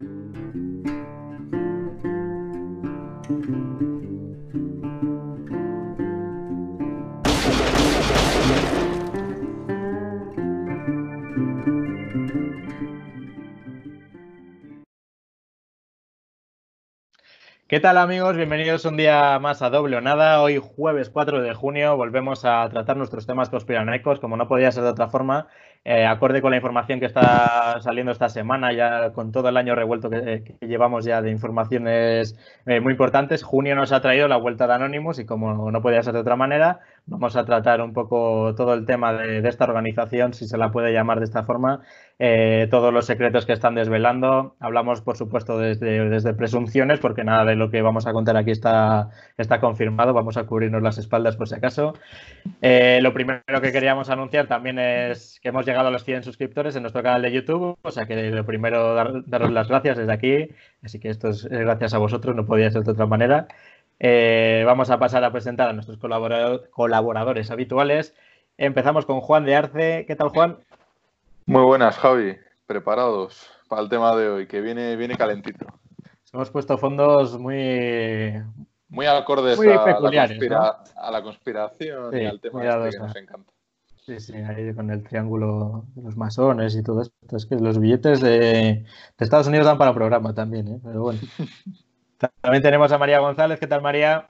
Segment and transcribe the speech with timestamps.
[0.00, 0.36] Thank
[3.48, 4.17] you.
[17.68, 18.34] ¿Qué tal amigos?
[18.34, 20.40] Bienvenidos un día más a Doble o Nada.
[20.40, 24.84] Hoy jueves 4 de junio volvemos a tratar nuestros temas conspiranoicos, como no podía ser
[24.84, 25.48] de otra forma,
[25.84, 29.74] eh, acorde con la información que está saliendo esta semana, ya con todo el año
[29.74, 33.42] revuelto que, llevamos ya de informaciones eh, muy importantes.
[33.42, 36.36] Junio nos ha traído la vuelta de Anonymous y como no podía ser de otra
[36.36, 40.70] manera, vamos a tratar un poco todo el tema de esta organización, si se la
[40.70, 41.80] puede llamar de esta forma,
[42.20, 44.56] eh, todos los secretos que están desvelando.
[44.58, 48.50] Hablamos, por supuesto, desde, desde, presunciones, porque nada de lo que vamos a contar aquí
[48.50, 50.12] está, está confirmado.
[50.12, 51.94] Vamos a cubrirnos las espaldas por si acaso.
[52.60, 56.74] Eh, lo primero que queríamos anunciar también es que hemos llegado a los 100 suscriptores
[56.76, 57.78] en nuestro canal de YouTube.
[57.82, 60.48] O sea que lo primero, dar, daros las gracias desde aquí.
[60.82, 63.46] Así que esto es gracias a vosotros, no podía ser de otra manera.
[64.00, 68.14] Eh, vamos a pasar a presentar a nuestros colaboradores habituales.
[68.56, 70.04] Empezamos con Juan de Arce.
[70.06, 70.58] ¿Qué tal, Juan?
[71.46, 72.36] Muy buenas, Javi.
[72.66, 75.66] Preparados para el tema de hoy, que viene, viene calentito.
[76.32, 78.34] Hemos puesto fondos muy...
[78.90, 83.52] Muy acordes a, la conspiración y al tema este que nos encanta.
[84.06, 87.36] Sí, sí, ahí con el triángulo de los masones y todo esto.
[87.36, 88.86] Es que los billetes de,
[89.18, 90.80] Estados Unidos dan para programa también, ¿eh?
[90.82, 91.20] Pero bueno.
[92.40, 93.58] también tenemos a María González.
[93.60, 94.28] ¿Qué tal, María?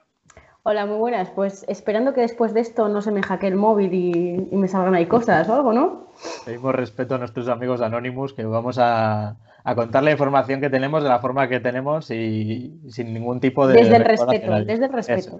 [0.63, 1.29] Hola, muy buenas.
[1.29, 4.95] Pues esperando que después de esto no se me hackee el móvil y, me salgan
[4.95, 6.07] ahí cosas o algo, ¿no?
[6.45, 9.37] Pedimos respeto a nuestros amigos Anonymous que vamos a,
[9.75, 13.75] contar la información que tenemos de la forma que tenemos y, sin ningún tipo de...
[13.75, 15.39] Desde el respeto, desde el respeto.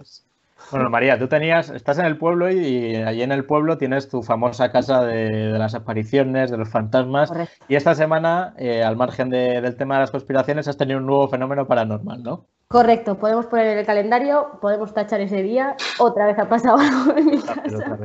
[0.72, 4.22] Bueno, María, tú tenías, estás en el pueblo y, allí en el pueblo tienes tu
[4.22, 7.32] famosa casa de, las apariciones, de los fantasmas.
[7.68, 11.28] Y esta semana, eh, al margen del tema de las conspiraciones, has tenido un nuevo
[11.28, 12.46] fenómeno paranormal, ¿no?
[12.68, 17.18] Correcto, podemos poner en el calendario, podemos tachar ese día, otra vez ha pasado algo
[17.18, 17.98] en mi casa.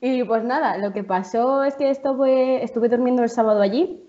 [0.00, 4.04] Y pues nada, lo que pasó es que esto fue, estuve durmiendo el sábado allí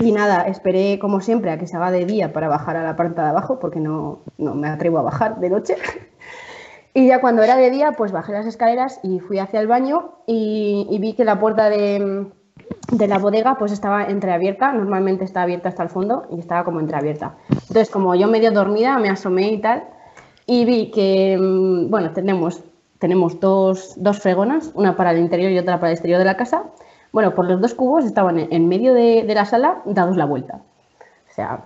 [0.00, 2.96] y nada, esperé como siempre a que se haga de día para bajar a la
[2.96, 5.76] parte de abajo porque no, no me atrevo a bajar de noche.
[6.98, 10.14] Y ya cuando era de día, pues bajé las escaleras y fui hacia el baño
[10.26, 12.26] y vi que la puerta de,
[12.92, 16.80] de la bodega pues estaba entreabierta, normalmente está abierta hasta el fondo y estaba como
[16.80, 17.36] entreabierta.
[17.50, 19.84] Entonces, como yo medio dormida, me asomé y tal,
[20.46, 22.62] y vi que, mm, bueno, tenemos,
[22.98, 26.36] tenemos dos, dos fregonas, una para el interior y otra para el exterior de la
[26.36, 26.64] casa.
[27.12, 30.60] Bueno, por los dos cubos estaban en, medio de, la sala dados la vuelta.
[31.30, 31.64] O sea,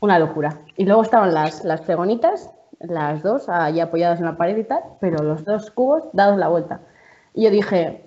[0.00, 0.58] una locura.
[0.76, 2.50] Y luego estaban las, las fregonitas,
[2.88, 6.48] las dos, ahí apoyadas en la pared y tal, pero los dos cubos dados la
[6.48, 6.80] vuelta.
[7.34, 8.04] Y yo dije,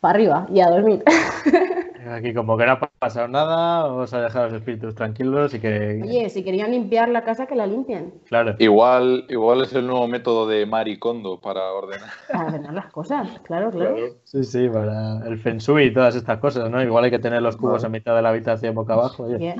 [0.00, 1.02] para arriba y a dormir.
[2.10, 6.00] Aquí como que no ha pasado nada, vamos a dejar los espíritus tranquilos y que...
[6.02, 8.14] Oye, si querían limpiar la casa, que la limpien.
[8.26, 8.54] Claro.
[8.58, 12.08] Igual, igual es el nuevo método de Maricondo para ordenar.
[12.32, 16.38] Para ordenar las cosas, claro, claro, Sí, sí, para el feng shui y todas estas
[16.38, 16.82] cosas, ¿no?
[16.82, 19.24] Igual hay que tener los cubos en mitad de la habitación boca abajo.
[19.24, 19.54] Oye,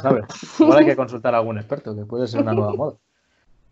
[0.00, 0.24] ¿sabes?
[0.60, 2.96] Igual hay que consultar a algún experto, que puede ser una nueva moda.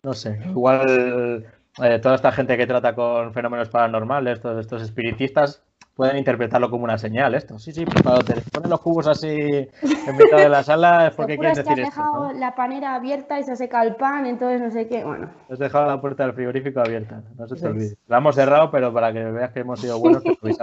[0.07, 1.45] No sé, igual
[1.83, 5.61] eh, toda esta gente que trata con fenómenos paranormales, todos estos espiritistas,
[5.95, 7.59] pueden interpretarlo como una señal esto.
[7.59, 11.57] Sí, sí, te ponen los cubos así en mitad de la sala es porque quieres
[11.57, 14.87] decir que has dejado la panera abierta y se seca el pan, entonces no sé
[14.87, 15.29] qué, bueno.
[15.51, 17.97] Has dejado la puerta del frigorífico abierta, no se te olvide.
[18.07, 20.57] La hemos cerrado, pero para que veas que hemos sido buenos, pues.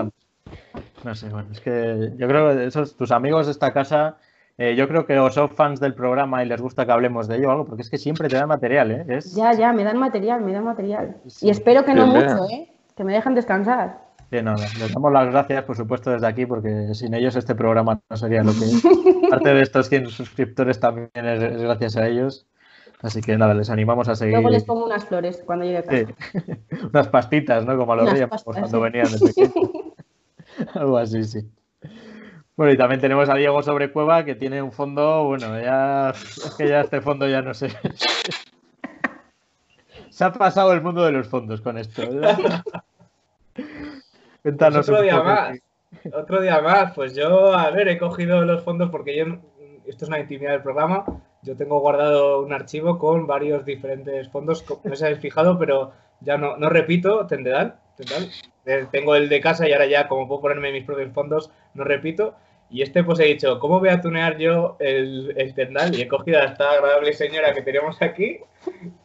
[1.04, 4.16] No sé, bueno, es que yo creo que esos, tus amigos de esta casa,
[4.56, 7.36] eh, yo creo que o son fans del programa y les gusta que hablemos de
[7.36, 9.18] ello o algo, porque es que siempre te dan material, ¿eh?
[9.34, 11.16] Ya, ya, me dan material, me dan material.
[11.40, 12.70] Y espero que no mucho, ¿eh?
[12.96, 14.04] Que me dejen descansar.
[14.30, 18.00] Sí, no, les damos las gracias, por supuesto, desde aquí, porque sin ellos este programa
[18.08, 18.82] no sería lo que es.
[19.30, 22.46] Parte de estos 100 suscriptores también es, gracias a ellos.
[23.02, 24.34] Así que nada, les animamos a seguir.
[24.34, 26.14] Luego les pongo unas flores cuando llegue a casa.
[26.92, 27.76] unas pastitas, ¿no?
[27.76, 29.52] Como a los reyes cuando venían de pequeños.
[30.74, 31.40] Algo así, sí.
[32.56, 36.54] Bueno, y también tenemos a Diego sobre Cueva, que tiene un fondo, bueno, ya es
[36.56, 37.68] que ya este fondo ya no sé.
[40.10, 42.02] Se ha pasado el mundo de los fondos con esto.
[44.44, 45.58] otro día más.
[46.12, 46.92] Otro día más.
[46.94, 49.24] Pues yo, a ver, he cogido los fondos porque yo,
[49.86, 51.04] esto es una intimidad del programa.
[51.42, 54.64] Yo tengo guardado un archivo con varios diferentes fondos.
[54.84, 55.90] No se habéis fijado, pero
[56.20, 57.74] ya no, no repito, tendrán.
[58.90, 62.34] Tengo el de casa y ahora ya, como puedo ponerme mis propios fondos, no repito.
[62.70, 65.94] Y este, pues he dicho, ¿cómo voy a tunear yo el, el tendal?
[65.94, 68.40] Y he cogido a esta agradable señora que tenemos aquí.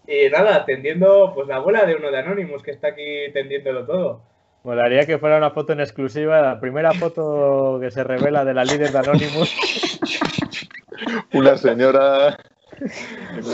[0.08, 4.22] Y nada, tendiendo, pues la abuela de uno de Anonymous que está aquí tendiéndolo todo.
[4.64, 8.66] Molaría que fuera una foto en exclusiva, la primera foto que se revela de la
[8.66, 9.56] líder de Anonymous.
[11.34, 12.38] Una señora.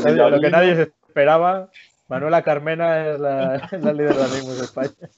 [0.05, 1.69] Lo que nadie se esperaba.
[2.07, 3.57] Manuela Carmena es la,
[3.93, 5.09] líder de Anonymous de España.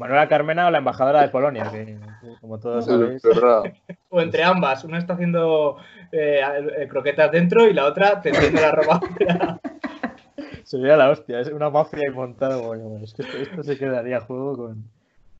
[0.00, 1.98] Manuela Carmena o la embajadora de Polonia, que
[2.40, 3.22] como todos sabéis.
[4.08, 5.76] O entre ambas, una está haciendo
[6.10, 6.40] eh,
[6.88, 9.00] croquetas dentro y la otra tendiendo la ropa.
[10.64, 12.56] Sería la hostia, es una mafia montada.
[12.56, 14.84] Bueno, es que esto, se quedaría a juego con,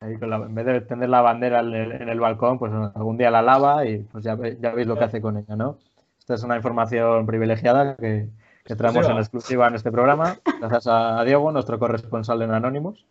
[0.00, 3.30] ahí con la, en vez de tener la bandera en el, balcón, pues algún día
[3.30, 5.78] la lava y pues ya, ya veis lo que hace con ella, ¿no?
[6.18, 8.28] Esta es una información privilegiada que,
[8.64, 13.06] que traemos en exclusiva en este programa, gracias a Diego, nuestro corresponsal en Anónimos.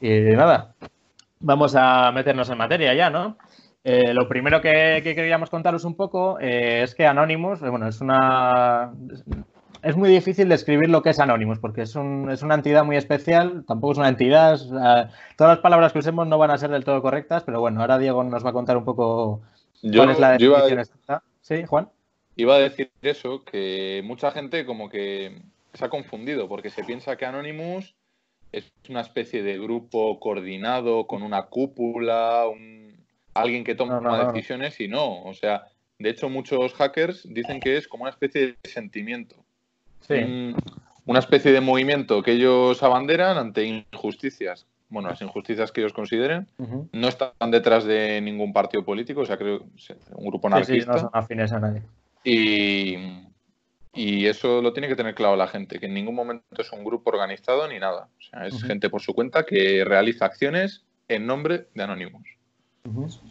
[0.00, 0.74] Y nada,
[1.40, 3.36] vamos a meternos en materia ya, ¿no?
[3.84, 8.00] Eh, lo primero que, queríamos contaros un poco eh, es que Anonymous, eh, bueno, es
[8.00, 8.92] una.
[9.82, 13.64] Es muy difícil describir lo que es Anonymous, porque es, es una entidad muy especial,
[13.64, 14.58] tampoco es una entidad.
[15.36, 17.98] todas las palabras que usemos no van a ser del todo correctas, pero bueno, ahora
[17.98, 19.42] Diego nos va a contar un poco
[19.80, 21.22] cuál es la definición exacta.
[21.40, 21.88] ¿Sí, Juan?
[22.34, 25.40] Iba a decir eso, que mucha gente como que
[25.74, 27.94] se ha confundido, porque se piensa que Anonymous
[28.52, 32.44] es una especie de grupo coordinado con una cúpula,
[33.34, 35.22] alguien que toma decisiones y no.
[35.22, 35.66] O sea,
[35.98, 39.36] de hecho muchos hackers dicen que es como una especie de sentimiento.
[40.08, 44.66] una especie de movimiento que ellos abanderan ante injusticias.
[44.88, 46.46] Bueno, las injusticias que ellos consideren.
[46.92, 49.64] No están detrás de ningún partido político, o sea, creo
[50.12, 50.92] un grupo anarquista.
[50.92, 51.82] no son afines a nadie.
[52.24, 52.96] Y,
[53.96, 56.84] y eso lo tiene que tener claro la gente, que en ningún momento es un
[56.84, 58.08] grupo organizado ni nada.
[58.18, 62.28] O sea, es gente por su cuenta que realiza acciones en nombre de Anonymous.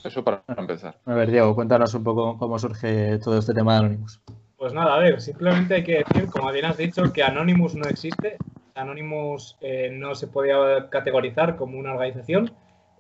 [0.04, 1.00] Eso para empezar.
[1.06, 4.20] A ver, Diego, cuéntanos un poco cómo surge todo este tema de Anonymous.
[4.58, 7.86] Pues nada, a ver, simplemente hay que decir, como bien has dicho, que Anonymous no
[7.86, 8.38] existe.
[8.74, 12.52] Anonymous eh, no se podía categorizar como una organización.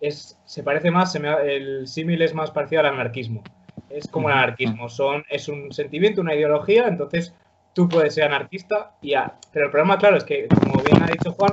[0.01, 3.43] Es, se parece más, el símil es más parecido al anarquismo.
[3.89, 7.33] Es como el anarquismo, son, es un sentimiento, una ideología, entonces
[7.75, 9.35] tú puedes ser anarquista y ya.
[9.51, 11.51] Pero el problema, claro, es que, como bien ha dicho Juan,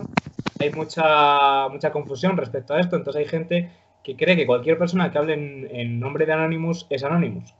[0.60, 2.96] hay mucha, mucha confusión respecto a esto.
[2.96, 3.70] Entonces hay gente
[4.02, 7.52] que cree que cualquier persona que hable en, nombre de Anonymous es Anonymous.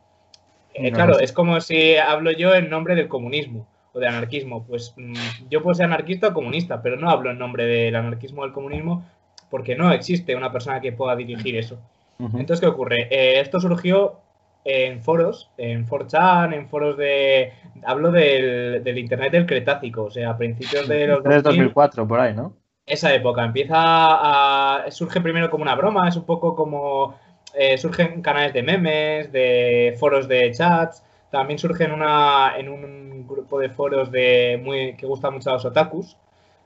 [0.75, 4.65] Eh, claro, es como si hablo yo en nombre del comunismo o de anarquismo.
[4.65, 8.43] Pues mm, yo puedo ser anarquista o comunista, pero no hablo en nombre del anarquismo
[8.43, 9.05] o del comunismo
[9.51, 11.79] porque no existe una persona que pueda dirigir eso.
[12.19, 13.09] Entonces, ¿qué ocurre?
[13.11, 14.21] Eh, esto surgió
[14.65, 17.53] en foros, en 4chan, en foros de...
[17.85, 21.23] Hablo del, del Internet del Cretácico, o sea, a principios de los...
[21.23, 22.55] 2004, por ahí, ¿no?
[22.87, 23.45] Esa época.
[23.45, 24.91] Empieza a...
[24.91, 27.17] Surge primero como una broma, es un poco como...
[27.55, 33.27] Eh, surgen canales de memes, de foros de chats, también surge en, una, en un
[33.27, 36.17] grupo de foros de muy, que gusta mucho a los otakus.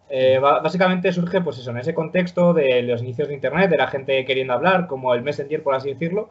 [0.09, 3.89] Eh, básicamente surge pues eso, en ese contexto de los inicios de Internet, de la
[3.89, 6.31] gente queriendo hablar, como el Messenger, por así decirlo,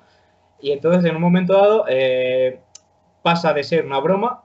[0.61, 2.59] y entonces en un momento dado eh,
[3.21, 4.43] pasa de ser una broma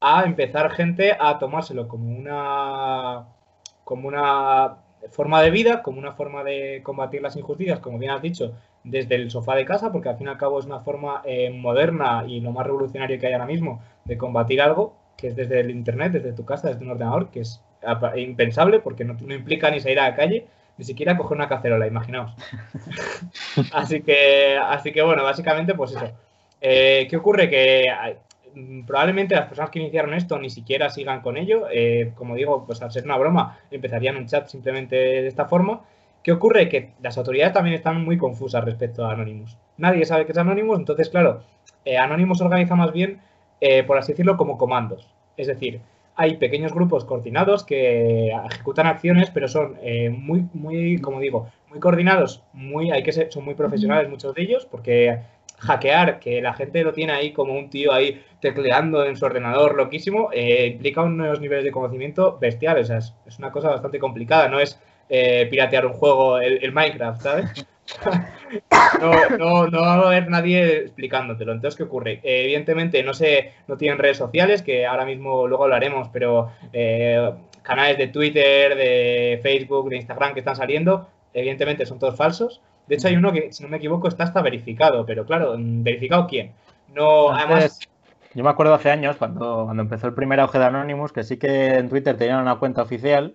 [0.00, 3.26] a empezar gente a tomárselo como una,
[3.84, 4.76] como una
[5.10, 8.54] forma de vida, como una forma de combatir las injusticias, como bien has dicho,
[8.84, 11.50] desde el sofá de casa, porque al fin y al cabo es una forma eh,
[11.50, 15.60] moderna y lo más revolucionario que hay ahora mismo de combatir algo, que es desde
[15.60, 17.62] el Internet, desde tu casa, desde un ordenador, que es
[18.16, 20.46] impensable porque no, no implica ni salir a la calle,
[20.82, 22.34] ni siquiera coger una cacerola, imaginaos.
[23.72, 26.10] así que, así que bueno, básicamente pues eso.
[26.60, 27.48] Eh, ¿Qué ocurre?
[27.48, 27.86] Que
[28.84, 31.68] probablemente las personas que iniciaron esto ni siquiera sigan con ello.
[31.72, 35.82] Eh, como digo, pues al ser una broma, empezarían un chat simplemente de esta forma.
[36.24, 36.68] ¿Qué ocurre?
[36.68, 39.56] Que las autoridades también están muy confusas respecto a Anonymous.
[39.76, 41.44] Nadie sabe qué es Anonymous, entonces, claro,
[41.84, 43.20] eh, Anonymous organiza más bien,
[43.86, 45.08] por así decirlo, como comandos.
[45.36, 45.80] Es decir,
[46.14, 51.80] hay pequeños grupos coordinados que ejecutan acciones, pero son eh, muy, muy, como digo, muy
[51.80, 55.20] coordinados, muy, hay que ser, son muy profesionales muchos de ellos, porque
[55.58, 59.76] hackear, que la gente lo tiene ahí como un tío ahí tecleando en su ordenador
[59.76, 64.48] loquísimo, eh, implica unos niveles de conocimiento bestiales, o sea, es, una cosa bastante complicada,
[64.48, 64.78] no es
[65.08, 67.66] eh, piratear un juego, el Minecraft, ¿sabes?
[69.00, 71.52] no, no, no va a haber nadie explicándotelo.
[71.52, 72.20] Entonces, ¿qué ocurre?
[72.22, 77.32] Eh, evidentemente, no sé, no tienen redes sociales, que ahora mismo luego hablaremos, pero eh,
[77.62, 82.60] canales de Twitter, de Facebook, de Instagram que están saliendo, evidentemente son todos falsos.
[82.86, 86.26] De hecho, hay uno que, si no me equivoco, está hasta verificado, pero claro, ¿verificado
[86.26, 86.52] quién?
[86.94, 87.80] No, además.
[88.34, 91.36] Yo me acuerdo hace años, cuando, cuando empezó el primer auge de Anonymous, que sí
[91.36, 93.34] que en Twitter tenían una cuenta oficial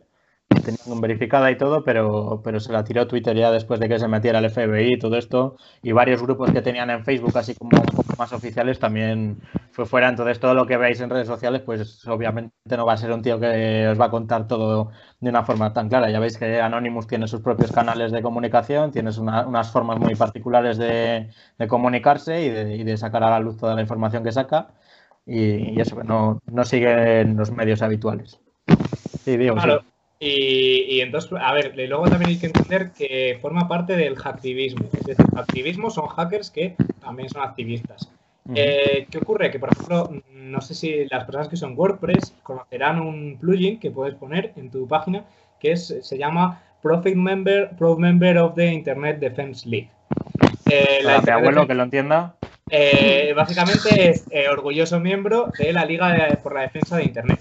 [0.68, 4.08] tenían verificada y todo, pero, pero se la tiró Twitter ya después de que se
[4.08, 5.58] metiera el FBI y todo esto.
[5.82, 9.40] Y varios grupos que tenían en Facebook, así como un poco más oficiales, también
[9.72, 10.10] fue fuera.
[10.10, 13.22] Entonces, todo lo que veis en redes sociales, pues obviamente no va a ser un
[13.22, 16.10] tío que os va a contar todo de una forma tan clara.
[16.10, 20.78] Ya veis que Anonymous tiene sus propios canales de comunicación, tienes unas formas muy particulares
[20.78, 21.30] de,
[21.68, 24.70] comunicarse y de, y de sacar a la luz toda la información que saca.
[25.26, 28.40] y, eso, no, no siguen los medios habituales.
[29.24, 29.84] Sí, digo, claro.
[30.20, 34.88] Y, entonces, a ver, luego también hay que entender que forma parte del hacktivismo.
[34.94, 38.10] Es decir, activismo son hackers que también son activistas.
[38.56, 39.52] Eh, ¿Qué ocurre?
[39.52, 43.92] Que, por ejemplo, no sé si las personas que son WordPress conocerán un plugin que
[43.92, 45.24] puedes poner en tu página
[45.60, 49.90] que es, se llama Profit Member, Pro Member of the Internet Defense League.
[50.70, 52.36] Eh, mi abuelo que lo entienda.
[52.70, 57.40] Eh, básicamente es eh, orgulloso miembro de la Liga por la Defensa de Internet.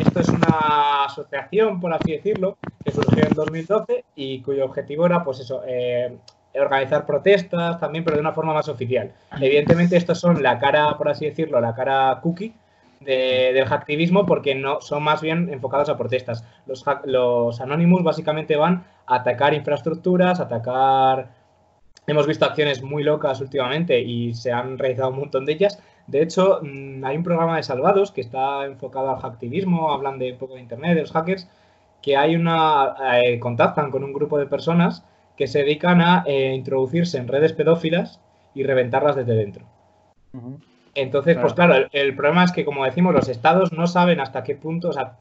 [0.00, 5.22] Esto es una asociación, por así decirlo, que surgió en 2012 y cuyo objetivo era,
[5.24, 6.16] pues eso, eh,
[6.54, 9.12] organizar protestas también, pero de una forma más oficial.
[9.40, 12.54] Evidentemente, estos son la cara, por así decirlo, la cara cookie
[13.00, 16.44] del hacktivismo porque no son más bien enfocados a protestas.
[16.66, 21.28] Los, los Anonymous básicamente van a atacar infraestructuras, atacar
[22.06, 25.82] Hemos visto acciones muy locas últimamente y se han realizado un montón de ellas.
[26.06, 30.32] De hecho, mm, hay un programa de salvados que está enfocado al hacktivismo, hablan de
[30.32, 31.48] un poco de internet, de los hackers,
[32.02, 35.04] que hay una eh, contactan con un grupo de personas
[35.36, 38.20] que se dedican a eh, introducirse en redes pedófilas
[38.54, 39.64] y reventarlas desde dentro.
[40.94, 44.54] Entonces, pues claro, el, problema es que, como decimos, los estados no saben hasta qué
[44.54, 45.16] punto, o sea,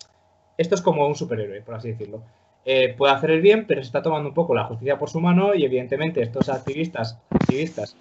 [0.58, 2.22] esto es como un superhéroe, por así decirlo.
[2.66, 5.20] Eh, puede hacer el bien, pero se está tomando un poco la justicia por su
[5.20, 7.96] mano y evidentemente estos activistas, activistas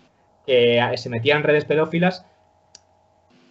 [0.47, 2.27] que se metían en redes pedófilas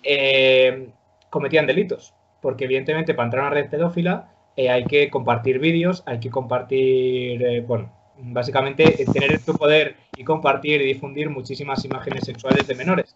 [0.03, 0.89] eh,
[1.29, 6.03] cometían delitos, porque evidentemente para entrar a una red pedófila eh, hay que compartir vídeos,
[6.05, 12.67] hay que compartir, bueno, básicamente tener tu poder y compartir y difundir muchísimas imágenes sexuales
[12.67, 13.15] de menores.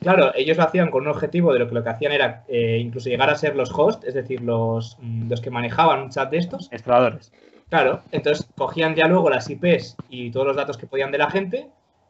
[0.00, 2.78] Claro, ellos lo hacían con un objetivo de lo que lo que hacían era eh,
[2.80, 6.30] incluso llegar a ser los hosts, es decir, los, mm, los que manejaban un chat
[6.30, 6.68] de estos.
[6.70, 7.32] Exploradores.
[7.68, 11.30] Claro, entonces cogían ya luego las IPs y todos los datos que podían de la
[11.30, 11.66] gente,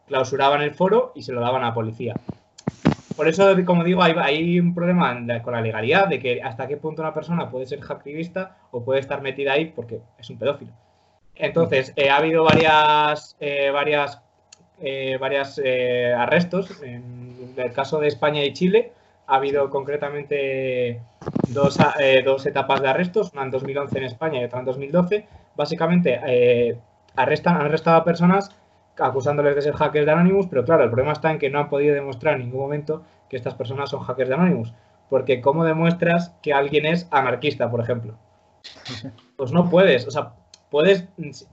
[0.06, 2.14] clausuraban el foro y se lo daban a la policía.
[3.16, 7.02] Por eso, como digo, hay, un problema con la legalidad de que hasta qué punto
[7.02, 10.73] una persona puede ser hacktivista o puede estar metida ahí porque es un pedófilo.
[11.35, 14.23] Entonces, eh, ha habido varias, eh, varias,
[15.18, 15.58] varias
[16.16, 18.92] arrestos en el caso de España y Chile,
[19.26, 21.00] ha habido concretamente
[21.49, 25.26] dos, eh, dos, etapas de arrestos, una en 2011 en España y otra en 2012.
[25.56, 26.76] Básicamente, eh,
[27.16, 28.54] arrestan, han arrestado a personas
[28.99, 31.69] acusándoles de ser hackers de Anonymous, pero claro, el problema está en que no han
[31.69, 34.73] podido demostrar en ningún momento que estas personas son hackers de Anonymous.
[35.09, 38.15] Porque ¿cómo demuestras que alguien es anarquista, por ejemplo?
[39.37, 40.33] Pues no puedes, o sea,
[40.71, 41.07] puedes,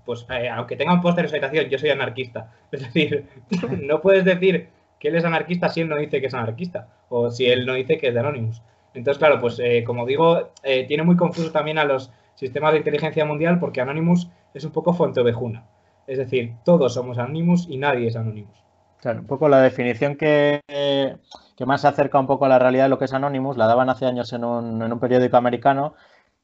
[0.05, 2.51] pues eh, aunque tenga un póster de habitación, yo soy anarquista.
[2.71, 3.27] Es decir,
[3.81, 4.69] no puedes decir
[4.99, 7.73] que él es anarquista si él no dice que es anarquista o si él no
[7.73, 8.61] dice que es de Anonymous.
[8.93, 12.79] Entonces, claro, pues eh, como digo, eh, tiene muy confuso también a los sistemas de
[12.79, 15.65] inteligencia mundial porque Anonymous es un poco fuente ovejuna.
[16.07, 18.63] Es decir, todos somos Anonymous y nadie es Anonymous.
[18.99, 22.83] Claro, un poco la definición que, que, más se acerca un poco a la realidad
[22.83, 25.93] de lo que es Anonymous, la daban hace años en un, en un periódico americano,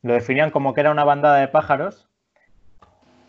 [0.02, 2.08] lo definían como que era una bandada de pájaros.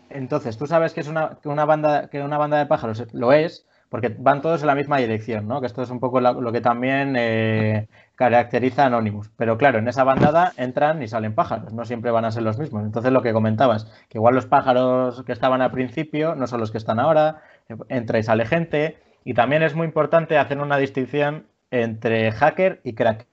[0.09, 3.65] Entonces, tú sabes que es una, una, banda, que una banda de pájaros lo es,
[3.91, 5.59] porque van todos en la misma dirección, ¿no?
[5.59, 9.29] Que esto es un poco lo, que también eh, caracteriza a Anonymous.
[9.35, 12.57] Pero claro, en esa bandada entran y salen pájaros, no siempre van a ser los
[12.57, 12.85] mismos.
[12.85, 16.71] Entonces lo que comentabas, que igual los pájaros que estaban al principio no son los
[16.71, 17.41] que están ahora,
[17.89, 18.97] entra y sale gente.
[19.25, 23.27] Y también es muy importante hacer una distinción entre hacker y cracker.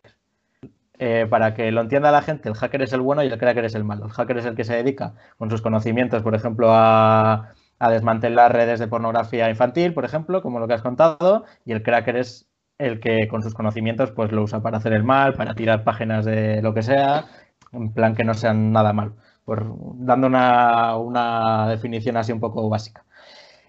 [0.99, 3.65] Eh, para que lo entienda la gente, el hacker es el bueno y el cracker
[3.65, 4.07] es el malo.
[4.07, 8.53] El hacker es el que se dedica con sus conocimientos, por ejemplo, a a desmantelar
[8.53, 12.49] redes de pornografía infantil, por ejemplo, como lo que has contado, y el cracker es
[12.79, 16.25] el que con sus conocimientos pues lo usa para hacer el mal, para tirar páginas
[16.25, 17.27] de lo que sea,
[17.73, 19.13] en plan que no sean nada mal,
[19.45, 19.67] por,
[19.99, 23.05] dando una, definición así un poco básica.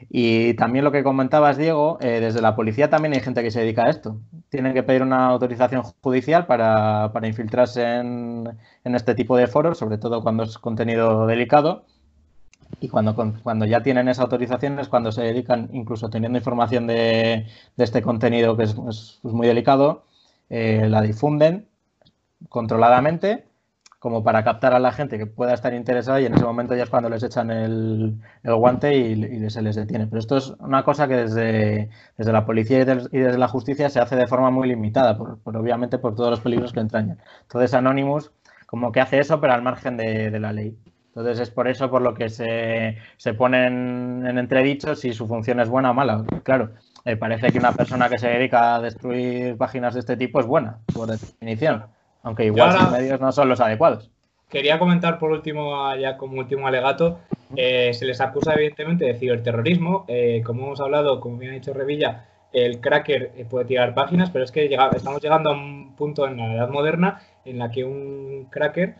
[0.10, 3.60] Y también lo que comentabas, Diego, eh, desde la policía también hay gente que se
[3.60, 4.22] dedica a esto.
[4.50, 8.48] Tienen que pedir una autorización judicial para, infiltrarse en,
[8.86, 11.84] en, este tipo de foros, sobre todo cuando es contenido delicado
[12.80, 17.48] y cuando, cuando ya tienen esa autorización es cuando se dedican, incluso teniendo información de,
[17.78, 20.06] este contenido que es, muy delicado,
[20.50, 21.68] eh, la difunden
[22.50, 23.46] controladamente
[24.00, 26.84] como para captar a la gente que pueda estar interesada y en ese momento ya
[26.84, 30.08] es cuando les echan el, guante y, se les detiene.
[30.08, 34.00] Pero esto es una cosa que desde, desde la policía y, desde la justicia se
[34.00, 37.20] hace de forma muy limitada, por, obviamente por todos los peligros que entrañan.
[37.42, 38.32] Entonces Anonymous
[38.68, 40.78] como que hace eso pero al margen de la ley.
[41.10, 45.60] Entonces es por eso por lo que se, se ponen en entredicho si su función
[45.60, 46.24] es buena o mala.
[46.44, 46.72] Claro,
[47.06, 50.46] eh, parece que una persona que se dedica a destruir páginas de este tipo es
[50.46, 51.86] buena, por definición,
[52.24, 54.12] aunque igual sus medios no son los adecuados.
[54.50, 57.20] Quería comentar por último, ya como último alegato,
[57.56, 60.06] eh, se les acusa evidentemente de ciberterrorismo.
[60.08, 64.32] Eh, como hemos hablado, como bien ha dicho Revilla, el cracker eh, puede tirar páginas,
[64.32, 67.84] pero es que estamos llegando a un punto en la edad moderna en la que
[67.84, 68.96] un cracker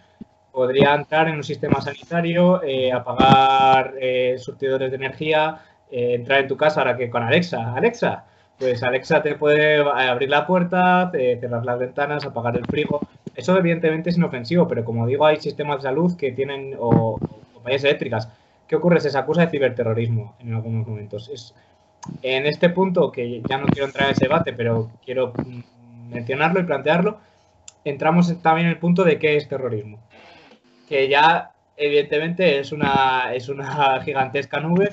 [0.52, 5.60] podría entrar en un sistema sanitario, eh, apagar eh, surtidores de energía,
[5.92, 8.26] entrar en tu casa ahora que con Alexa, Alexa,
[8.60, 13.00] pues Alexa te puede abrir la puerta, cerrar las ventanas, apagar el frigo.
[13.34, 17.18] Eso evidentemente es inofensivo, pero como digo, hay sistemas de salud que tienen, o
[17.54, 18.30] compañías eléctricas.
[18.68, 19.00] ¿Qué ocurre?
[19.00, 21.28] Se acusa de ciberterrorismo en algunos momentos.
[21.30, 21.56] Es,
[22.22, 25.34] en este punto, que ya no quiero entrar en ese debate, pero quiero
[26.10, 27.20] mencionarlo y plantearlo,
[27.84, 30.00] entramos también en el punto de qué es terrorismo.
[30.90, 34.90] Que ya, evidentemente, es una, es una gigantesca nube,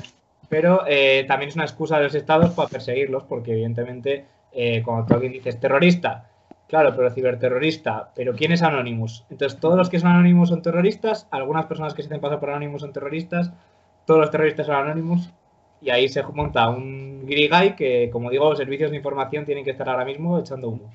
[0.48, 5.14] pero eh, también es una excusa de los estados para perseguirlos, porque evidentemente, eh, cuando
[5.14, 6.30] alguien dices terrorista,
[6.68, 9.24] claro, pero ciberterrorista, pero ¿quién es Anonymous?
[9.30, 12.50] Entonces, todos los que son Anonymous son terroristas, algunas personas que se hacen pasar por
[12.50, 13.50] Anonymous son terroristas,
[14.04, 15.32] todos los terroristas son Anonymous,
[15.80, 19.70] y ahí se monta un grigay que, como digo, los servicios de información tienen que
[19.70, 20.90] estar ahora mismo echando humo.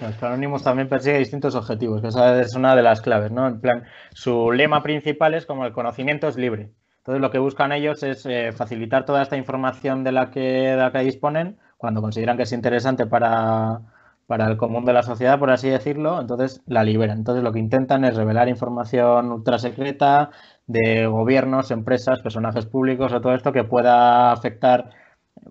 [0.00, 3.46] Los Anonymous también persigue distintos objetivos, que esa es una de las claves, ¿no?
[3.46, 6.70] En plan, su lema principal es como el conocimiento es libre.
[6.98, 10.76] Entonces lo que buscan ellos es eh, facilitar toda esta información de la, que, de
[10.76, 13.80] la que disponen cuando consideran que es interesante para,
[14.26, 17.18] para el común de la sociedad, por así decirlo, entonces la liberan.
[17.18, 20.30] Entonces lo que intentan es revelar información ultra secreta
[20.66, 24.90] de gobiernos, empresas, personajes públicos o todo esto que pueda afectar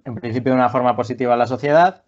[0.04, 2.04] en principio de una forma positiva a la sociedad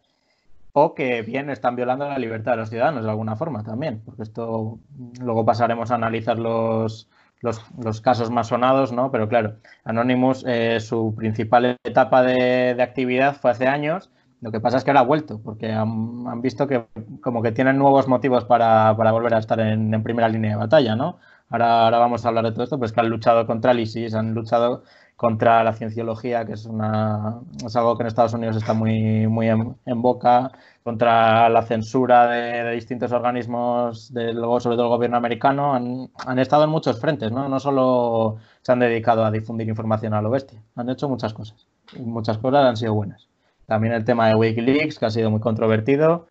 [0.80, 4.22] o que bien están violando la libertad de los ciudadanos de alguna forma también, porque
[4.22, 4.78] esto
[5.20, 7.10] luego pasaremos a analizar los,
[7.42, 9.10] los, casos más sonados, ¿no?
[9.12, 9.56] Pero claro,
[9.86, 14.84] Anonymous, eh, su principal etapa de, de actividad fue hace años lo que pasa es
[14.84, 16.86] que ahora ha vuelto, porque han, visto que
[17.22, 21.18] como que tienen nuevos motivos para, volver a estar en, primera línea de batalla, ¿no?
[21.50, 24.14] Ahora, ahora vamos a hablar de todo esto, pues que han luchado contra el ISIS,
[24.14, 24.84] han luchado
[25.18, 29.50] contra la cienciología, que es, una, es algo que en Estados Unidos está muy, muy
[29.50, 30.52] en, boca,
[30.84, 36.38] contra la censura de, distintos organismos, de, luego sobre todo el gobierno americano, han, han,
[36.38, 37.50] estado en muchos frentes, ¿no?
[37.50, 41.68] No solo se han dedicado a difundir información a lo bestia, han hecho muchas cosas,
[41.94, 43.28] y muchas cosas han sido buenas.
[43.66, 46.28] También el tema de Wikileaks, que ha sido muy controvertido.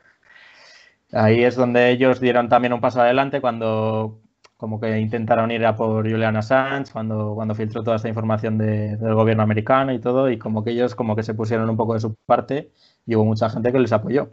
[1.13, 4.21] Ahí es donde ellos dieron también un paso adelante cuando
[4.67, 9.15] como que intentaron ir a por Julian Assange, cuando, cuando filtró toda esta información del
[9.15, 12.01] gobierno americano y todo, y como que ellos como que se pusieron un poco de
[12.01, 12.73] su parte
[13.07, 14.33] y hubo mucha gente que les apoyó.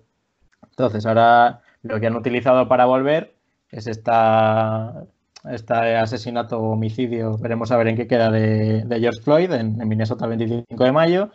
[0.72, 3.36] Entonces, ahora lo que han utilizado para volver
[3.70, 5.06] es esta,
[5.52, 10.26] este asesinato homicidio, veremos a ver en qué queda de, George Floyd en, en Minnesota
[10.26, 11.30] el 25 de mayo,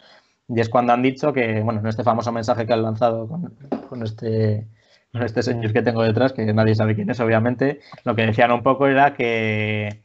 [0.48, 3.28] y es cuando han dicho que, bueno, en este famoso mensaje que han lanzado
[3.88, 4.66] con, este,
[5.12, 8.52] con este señor que tengo detrás, que nadie sabe quién es, obviamente, lo que decían
[8.52, 10.02] un poco era que,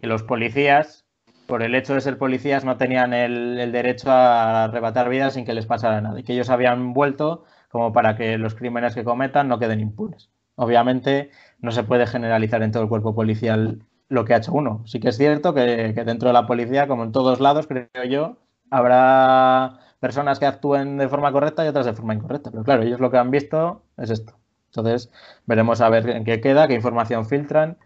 [0.00, 1.06] los policías,
[1.46, 5.54] por el hecho de ser policías, no tenían el, derecho a arrebatar vidas sin que
[5.54, 6.18] les pasara nada.
[6.20, 10.30] Y que ellos habían vuelto como para que los crímenes que cometan no queden impunes.
[10.56, 11.30] Obviamente
[11.60, 14.82] no se puede generalizar en todo el cuerpo policial lo que ha hecho uno.
[14.86, 18.38] Sí que es cierto que dentro de la policía, como en todos lados, creo yo,
[18.70, 22.50] habrá personas que actúen de forma correcta y otras de forma incorrecta.
[22.50, 24.37] Pero claro, ellos lo que han visto es esto.
[24.68, 25.10] Entonces,
[25.46, 27.76] veremos a ver en qué queda, qué información filtran,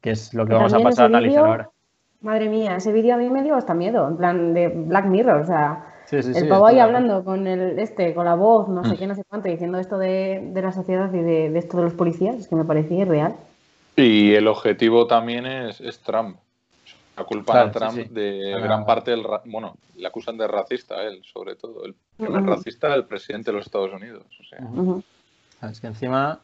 [0.00, 1.70] qué es lo que vamos a pasar a analizar ahora.
[2.20, 5.42] Madre mía, ese vídeo a mí me dio hasta miedo, en plan de Black Mirror,
[5.42, 8.96] o sea, el pavo ahí hablando con el este, con la voz, no sé mm.
[8.96, 12.36] qué, no sé cuánto, diciendo esto de, la sociedad y de, esto de los policías,
[12.36, 13.36] es que me parecía irreal.
[13.96, 16.38] Y el objetivo también es Trump.
[17.16, 19.24] La culpa a Trump de gran parte del.
[19.44, 21.84] Bueno, le acusan de racista a él, sobre todo.
[21.84, 24.24] El primer racista el presidente de los Estados Unidos.
[25.62, 26.40] Es que encima.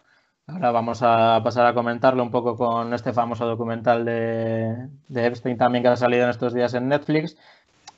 [0.46, 5.83] Ahora vamos a pasar a comentarlo un poco con este famoso documental de, Epstein también
[5.83, 7.37] que ha salido en estos días en Netflix.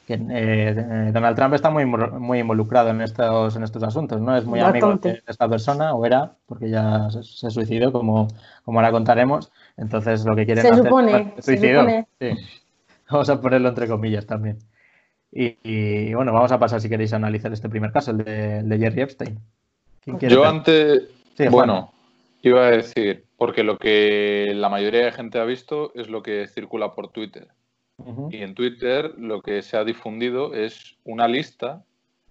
[0.07, 4.37] Que eh, Donald Trump está muy, muy involucrado en estos, en estos asuntos, ¿no?
[4.37, 8.29] Es muy amigo de esta persona, o era, porque ya se, suicidó, como,
[8.65, 9.53] como ahora contaremos.
[9.77, 12.07] Entonces lo que quieren se Supone, se supone.
[12.21, 12.35] Sí.
[13.11, 14.59] Vamos a ponerlo entre comillas también.
[15.35, 19.41] Y, bueno, vamos a pasar si queréis analizar este primer caso, el de, Jerry Epstein.
[20.05, 21.09] Yo antes,
[21.51, 21.93] bueno,
[22.43, 26.49] iba a decir, porque lo que la mayoría de gente ha visto es lo que
[26.49, 27.49] circula por Twitter.
[28.31, 31.85] Y en Twitter lo que se ha difundido es una lista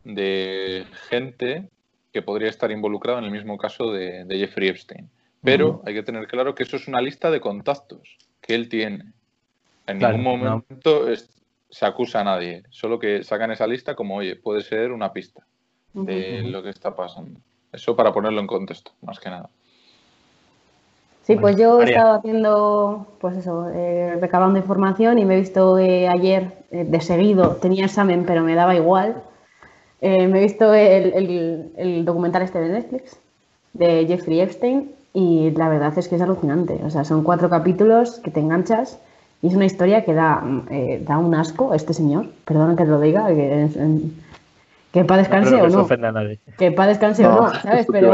[0.04, 1.70] de gente
[2.12, 5.10] que podría estar involucrada en el mismo caso de, Jeffrey Epstein.
[5.44, 9.14] Pero hay que tener claro que eso es una lista de contactos que él tiene.
[9.88, 11.08] En ningún momento
[11.70, 15.48] se acusa a nadie, solo que sacan esa lista como, oye, puede ser una pista
[15.94, 17.40] de lo que está pasando.
[17.74, 19.50] Eso para ponerlo en contexto, más que nada.
[21.24, 25.76] Sí, pues yo he estado haciendo, pues eso, eh, recabando información y me he visto
[25.76, 29.22] ayer eh, de seguido, tenía examen pero me daba igual,
[30.02, 33.18] Eh, me he visto el, documental este de Netflix,
[33.74, 36.82] de Jeffrey Epstein, y la verdad es que es alucinante.
[36.84, 38.98] O sea, son cuatro capítulos que te enganchas
[39.44, 42.30] y es una historia que da, eh, da un asco a este señor.
[42.46, 43.70] Perdona que te lo diga, que,
[44.91, 45.88] que para descanse o no.
[46.58, 47.88] Que para descanse o no, ¿sabes?
[47.91, 48.13] Pero,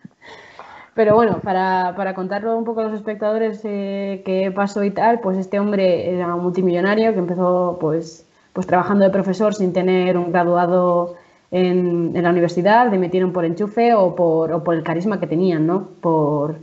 [0.94, 5.20] pero bueno, para, para, contarlo un poco a los espectadores eh, qué pasó y tal,
[5.20, 10.16] pues este hombre era un multimillonario que empezó pues pues trabajando de profesor sin tener
[10.16, 11.16] un graduado
[11.50, 15.88] en, la universidad, le metieron por enchufe o por, por el carisma que tenían, ¿no?
[16.00, 16.56] Por,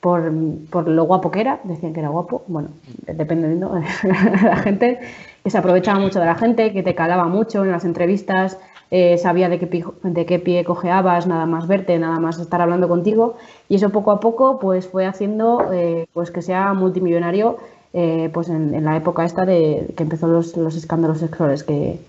[0.00, 2.70] por, lo guapo que era, decían que era guapo, bueno,
[3.06, 3.82] dependiendo de
[4.42, 4.98] la gente,
[5.42, 8.58] que se aprovechaba mucho de la gente, que te calaba mucho en las entrevistas,
[8.90, 12.62] eh, sabía de qué, pie, de qué pie cojeabas, nada más verte, nada más estar
[12.62, 13.36] hablando contigo,
[13.68, 17.58] y eso poco a poco pues fue haciendo eh, pues que sea multimillonario
[17.92, 22.00] eh, pues en, la época esta de que empezó los, escándalos sexuales que,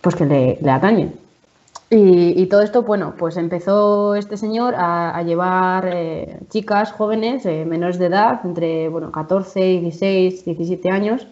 [0.00, 1.14] pues que le, atañen.
[1.90, 8.06] Y, todo esto, bueno, pues empezó este señor a, llevar eh, chicas jóvenes, menores de
[8.06, 11.26] edad, entre bueno, 14, 16, 17 años,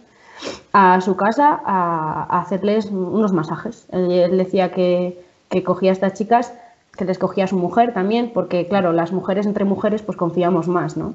[0.73, 3.87] a su casa a, hacerles unos masajes.
[3.93, 5.23] Él, decía que,
[5.65, 6.53] cogía a estas chicas,
[6.97, 10.69] que les cogía a su mujer también, porque claro, las mujeres entre mujeres pues confiamos
[10.69, 11.15] más, ¿no?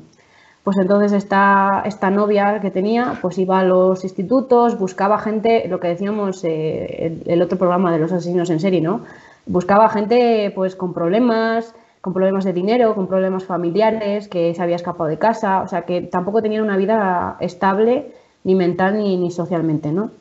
[0.63, 5.79] Pues entonces esta, esta novia que tenía, pues iba a los institutos, buscaba gente, lo
[5.79, 9.01] que decíamos eh, el, otro programa de los asesinos en serie, ¿no?
[9.47, 14.75] Buscaba gente pues con problemas, con problemas de dinero, con problemas familiares, que se había
[14.75, 18.11] escapado de casa, o sea, que tampoco tenían una vida estable
[18.43, 20.11] ni mental ni, ni socialmente, ¿no?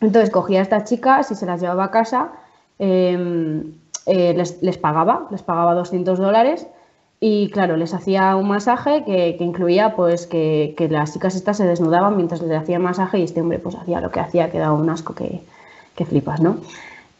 [0.00, 2.32] Entonces cogía a estas chicas y se las llevaba a casa,
[2.78, 3.72] em,
[4.06, 6.66] eh, les, les, pagaba, les pagaba 200 dólares
[7.24, 12.16] y claro, les hacía un masaje que, incluía pues que, las chicas estas se desnudaban
[12.16, 14.90] mientras les hacía masaje y este hombre pues hacía lo que hacía, que daba un
[14.90, 15.40] asco que,
[16.04, 16.56] flipas, ¿no?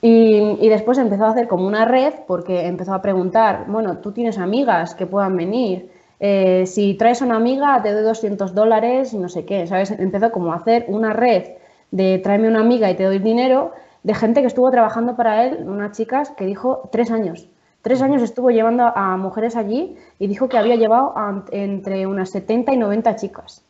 [0.01, 4.39] Y, después empezó a hacer como una red porque empezó a preguntar, bueno, tú tienes
[4.39, 5.92] amigas que puedan venir,
[6.25, 9.91] eh, si traes una amiga te doy 200 dólares y no sé qué, ¿sabes?
[9.91, 11.55] Empezó como a hacer una red
[11.91, 13.73] de tráeme una amiga y te doy dinero
[14.05, 17.49] de gente que estuvo trabajando para él, unas chicas que dijo tres años.
[17.83, 21.13] Tres años estuvo llevando a mujeres allí y dijo que había llevado
[21.51, 23.65] entre unas 70 y 90 chicas.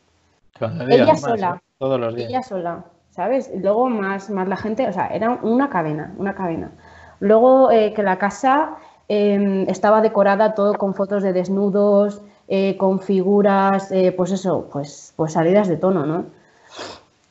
[0.60, 1.54] ella sola.
[1.56, 1.64] ¿eh?
[1.78, 2.28] Todos los días.
[2.28, 3.50] Ella sola, ¿sabes?
[3.54, 6.70] Y luego más, más la gente, o sea, era una cadena, una cadena.
[7.18, 8.76] Luego eh, que la casa
[9.08, 12.20] em, estaba decorada todo con fotos de desnudos,
[12.54, 16.26] eh, con figuras, pues eso, pues, pues salidas de tono, ¿no?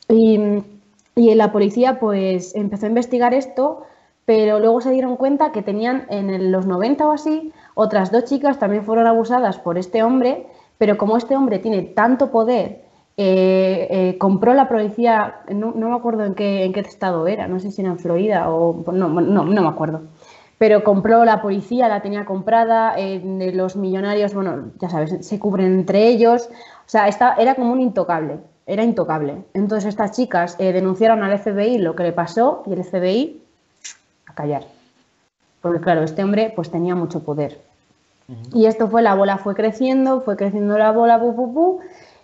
[0.07, 0.39] Y,
[1.15, 3.83] y la policía pues empezó a investigar esto
[4.25, 8.59] pero luego se dieron cuenta que tenían en los 90 o así, otras dos chicas
[8.59, 12.83] también fueron abusadas por este hombre, pero como este hombre tiene tanto poder,
[13.17, 17.59] eh, eh, compró la policía, no, me acuerdo en qué, en qué estado era, no
[17.59, 20.03] sé si era en Florida o no, no, no me acuerdo,
[20.61, 25.73] pero compró la policía, la tenía comprada, eh, los millonarios, bueno, ya sabes, se cubren
[25.73, 27.07] entre ellos, o sea,
[27.39, 29.37] era como un intocable, era intocable.
[29.55, 33.41] Entonces estas chicas denunciaron al FBI lo que le pasó y el FBI
[34.35, 34.65] callar.
[35.63, 37.59] Porque claro, este hombre pues tenía mucho poder.
[38.53, 41.19] Y esto fue, la bola fue creciendo, fue creciendo la bola,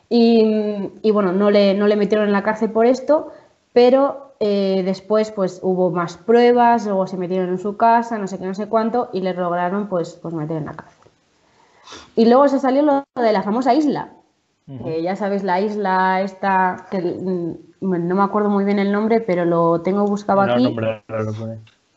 [0.10, 3.32] y, bueno, no le, no le metieron en la cárcel por esto,
[3.74, 8.38] pero eh, después pues hubo más pruebas, luego se metieron en su casa, no sé
[8.38, 11.12] qué, no sé cuánto, y le lograron pues, pues meter en la cárcel.
[12.16, 14.10] Y luego se salió lo de la famosa isla.
[15.02, 19.46] ya sabéis, la isla esta, que mm, no me acuerdo muy bien el nombre, pero
[19.46, 20.76] lo tengo buscado aquí.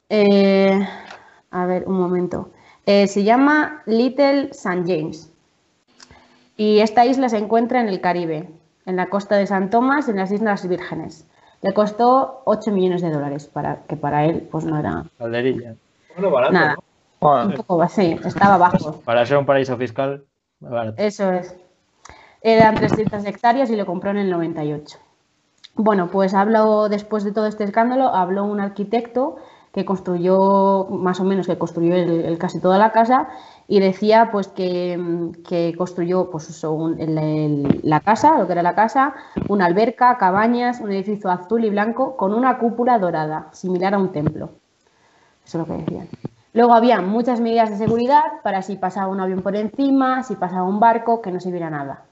[0.08, 0.86] Eh,
[1.50, 2.50] a ver, un momento.
[2.86, 4.84] Eh, se llama Little St.
[4.86, 5.30] James.
[6.56, 8.50] Y esta isla se encuentra en el Caribe,
[8.86, 11.26] en la costa de San Tomás, en las Islas Vírgenes.
[11.62, 15.04] Le costó 8 millones de dólares, para, que para él pues no era...
[15.18, 15.74] Calderilla.
[16.14, 16.76] Bueno, barato, Nada.
[17.20, 19.00] Un poco, sí, estaba bajo.
[19.02, 20.24] Para ser un paraíso fiscal,
[20.96, 21.54] Eso es.
[22.40, 24.98] Eran 300 hectáreas y lo compró en el 98.
[25.74, 29.36] Bueno, pues habló, después de todo este escándalo, habló un arquitecto
[29.72, 33.28] que construyó, más o menos, que construyó el, casi toda la casa
[33.68, 39.14] y decía pues que, construyó pues la casa, lo que era la casa,
[39.48, 44.10] una alberca, cabañas, un edificio azul y blanco con una cúpula dorada, similar a un
[44.10, 44.50] templo.
[45.44, 46.08] Eso es lo que decían.
[46.52, 50.64] Luego había muchas medidas de seguridad para si pasaba un avión por encima, si pasaba
[50.64, 52.02] un barco, que no se viera nada.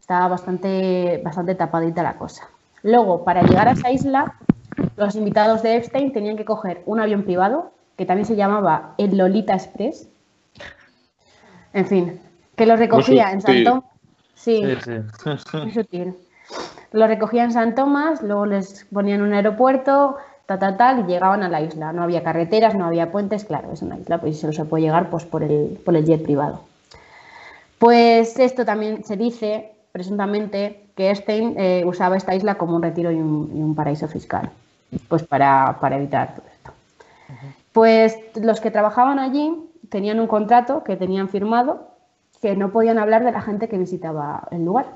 [0.00, 2.48] Estaba bastante, bastante tapadita la cosa.
[2.82, 4.36] Luego, para llegar a esa isla,
[4.96, 9.16] los invitados de Epstein tenían que coger un avión privado, que también se llamaba el
[9.16, 10.08] Lolita Express.
[11.72, 12.20] En fin,
[12.56, 13.84] que lo recogía en San Tomás.
[14.34, 16.14] Sí, sí, sutil.
[16.92, 21.02] Lo recogía en San Tomás, luego les ponían en un aeropuerto, tal, tal, tal, y
[21.04, 21.92] llegaban a la isla.
[21.92, 25.10] No había carreteras, no había puentes, claro, es una isla, pues solo se puede llegar
[25.10, 26.62] pues, por, el, por el jet privado.
[27.78, 33.12] Pues esto también se dice, presuntamente, que Stein eh, usaba esta isla como un retiro
[33.12, 34.50] y un, paraíso fiscal,
[35.08, 36.72] pues para, evitar todo esto.
[37.72, 39.54] Pues los que trabajaban allí
[39.88, 41.88] tenían un contrato que tenían firmado
[42.40, 44.86] que no podían hablar de la gente que visitaba el lugar.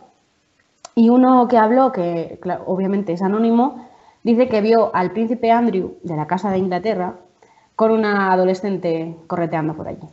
[0.94, 3.88] Y uno que habló, que obviamente es anónimo,
[4.22, 7.14] dice que vio al príncipe Andrew de la Casa de Inglaterra
[7.74, 10.06] con una adolescente correteando por allí.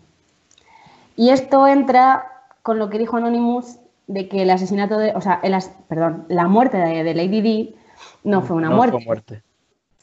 [1.15, 2.31] Y esto entra
[2.63, 5.55] con lo que dijo Anonymous de que el asesinato de, o sea, el
[5.87, 7.75] perdón, la muerte de, Lady D
[8.23, 9.43] no fue una muerte,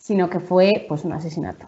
[0.06, 1.66] sino que fue pues un asesinato.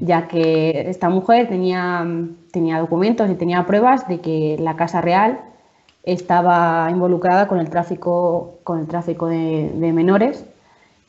[0.00, 2.06] Ya que esta mujer tenía,
[2.52, 5.40] tenía documentos y tenía pruebas de que la Casa Real
[6.04, 10.46] estaba involucrada con el tráfico, con el tráfico de, menores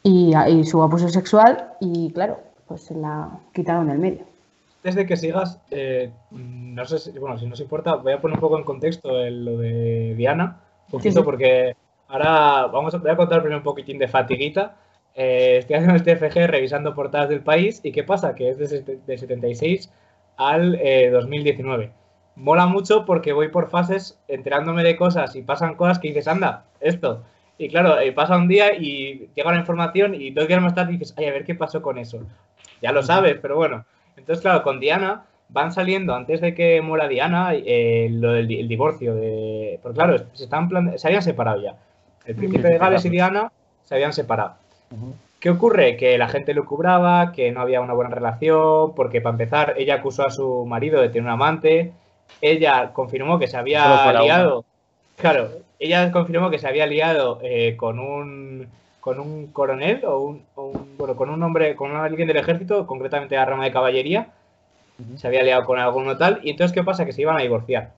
[0.01, 0.33] y,
[0.65, 4.25] su abuso sexual y claro, pues se la quitaron del medio.
[4.83, 8.41] Desde que sigas, eh, no sé si, bueno, si nos importa, voy a poner un
[8.41, 11.75] poco en contexto lo de Diana, un poquito, porque
[12.07, 14.75] ahora vamos a, voy a contar primero un poquitín de fatiguita.
[15.15, 18.35] Eh, estoy haciendo el TFG revisando portadas del país y ¿qué pasa?
[18.35, 19.91] Que es de, de 76
[20.37, 20.77] al
[21.11, 21.91] 2019
[22.35, 26.65] mola mucho porque voy por fases enterándome de cosas y pasan cosas que dices, anda,
[26.79, 27.23] esto.
[27.57, 30.93] Y claro, eh, pasa un día y llega la información y dos días más tarde
[30.93, 32.19] dices, ay, a ver qué pasó con eso.
[32.81, 33.85] Ya lo sabes, pero bueno.
[34.17, 38.67] Entonces, claro, con Diana van saliendo antes de que muera Diana eh, lo del el
[38.67, 39.15] divorcio.
[39.15, 39.79] De...
[39.81, 41.77] Porque claro, se, están se habían separado ya.
[42.25, 43.51] El príncipe de Gales y Diana
[43.83, 44.55] se habían separado.
[45.39, 45.95] ¿Qué ocurre?
[45.97, 49.95] Que la gente lo cubraba, que no había una buena relación, porque para empezar ella
[49.95, 51.93] acusó a su marido de tener un amante,
[52.41, 54.65] ella confirmó que se había liado.
[55.17, 58.67] Claro, ella confirmó que se había liado eh, con un
[59.05, 60.45] con un coronel o un,
[60.97, 64.29] bueno, con un hombre, con alguien del ejército, concretamente de la rama de caballería.
[65.17, 66.39] Se había liado con alguno tal.
[66.41, 67.05] Y entonces, ¿qué pasa?
[67.05, 67.91] Que se iban a divorciar.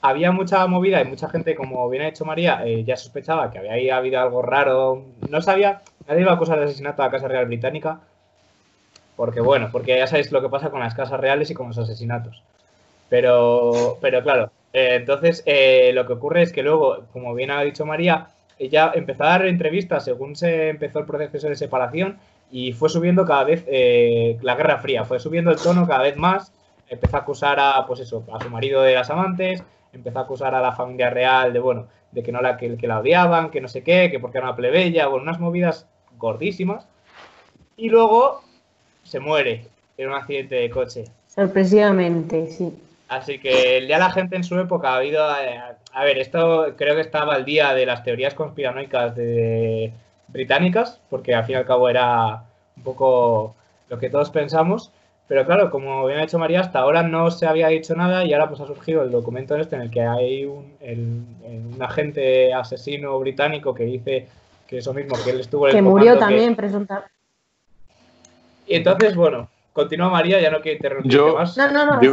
[0.00, 3.58] Había mucha movida y mucha gente, como bien ha hecho María, eh, ya sospechaba que
[3.58, 5.02] había habido algo raro.
[5.28, 8.00] No sabía, nadie iba a acusar de asesinato a la Casa Real Británica.
[9.16, 11.78] Porque, bueno, porque ya sabéis lo que pasa con las casas reales y con los
[11.78, 12.42] asesinatos.
[13.08, 17.62] Pero, pero claro, eh, entonces eh, lo que ocurre es que luego, como bien ha
[17.62, 22.18] dicho María, ella empezó a dar entrevistas según se empezó el proceso de separación
[22.50, 26.16] y fue subiendo cada vez eh, la Guerra Fría, fue subiendo el tono cada vez
[26.16, 26.52] más,
[26.88, 29.62] empezó a acusar a, pues eso, a su marido de las amantes,
[29.92, 32.86] empezó a acusar a la familia real de, bueno, de que no la, que, que
[32.86, 35.88] la odiaban, que no sé qué, que porque era una plebeya, bueno, unas movidas
[36.24, 36.86] gordísimas.
[37.76, 38.42] Y luego
[39.02, 39.66] se muere
[39.98, 41.04] en un accidente de coche.
[41.28, 42.72] Sorpresivamente, sí.
[43.08, 45.22] Así que ya la gente en su época ha habido.
[45.38, 45.60] Eh,
[45.92, 49.92] a ver, esto creo que estaba al día de las teorías conspiranoicas de,
[50.28, 52.44] británicas, porque al fin y al cabo era
[52.76, 53.54] un poco
[53.88, 54.90] lo que todos pensamos.
[55.26, 58.34] Pero claro, como bien ha dicho María, hasta ahora no se había dicho nada y
[58.34, 63.18] ahora pues ha surgido el documento este en el que hay un, un agente asesino
[63.18, 64.26] británico que dice
[64.66, 67.10] que eso mismo, que él estuvo en el Que murió también, presuntamente.
[68.66, 71.56] Y entonces, bueno, continúa María, ya no quiero interrumpir más.
[71.56, 72.08] No, no, no, sí,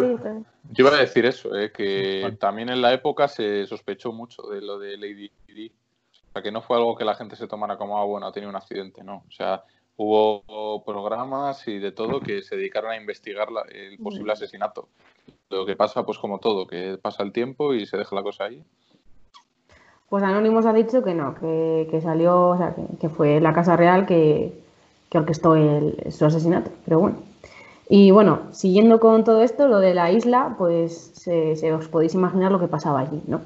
[0.74, 4.62] yo iba a decir eso, eh, que también en la época se sospechó mucho de
[4.62, 5.72] lo de Lady Di.
[6.14, 8.32] O sea, que no fue algo que la gente se tomara como, ah, bueno, ha
[8.32, 9.24] tenido un accidente, no.
[9.28, 9.64] O sea,
[9.98, 14.88] hubo programas y de todo que se dedicaron a investigar el posible asesinato.
[15.50, 18.46] Lo que pasa, pues como todo, que pasa el tiempo y se deja la cosa
[18.46, 18.64] ahí.
[20.12, 24.06] Pues Anónimos ha dicho que no, que, salió, o sea, que, fue la Casa Real
[24.06, 24.54] que,
[25.10, 26.70] que orquestó el, su asesinato.
[26.84, 27.16] Pero bueno,
[27.88, 32.52] y bueno, siguiendo con todo esto, lo de la isla, pues se, os podéis imaginar
[32.52, 33.40] lo que pasaba allí, ¿no?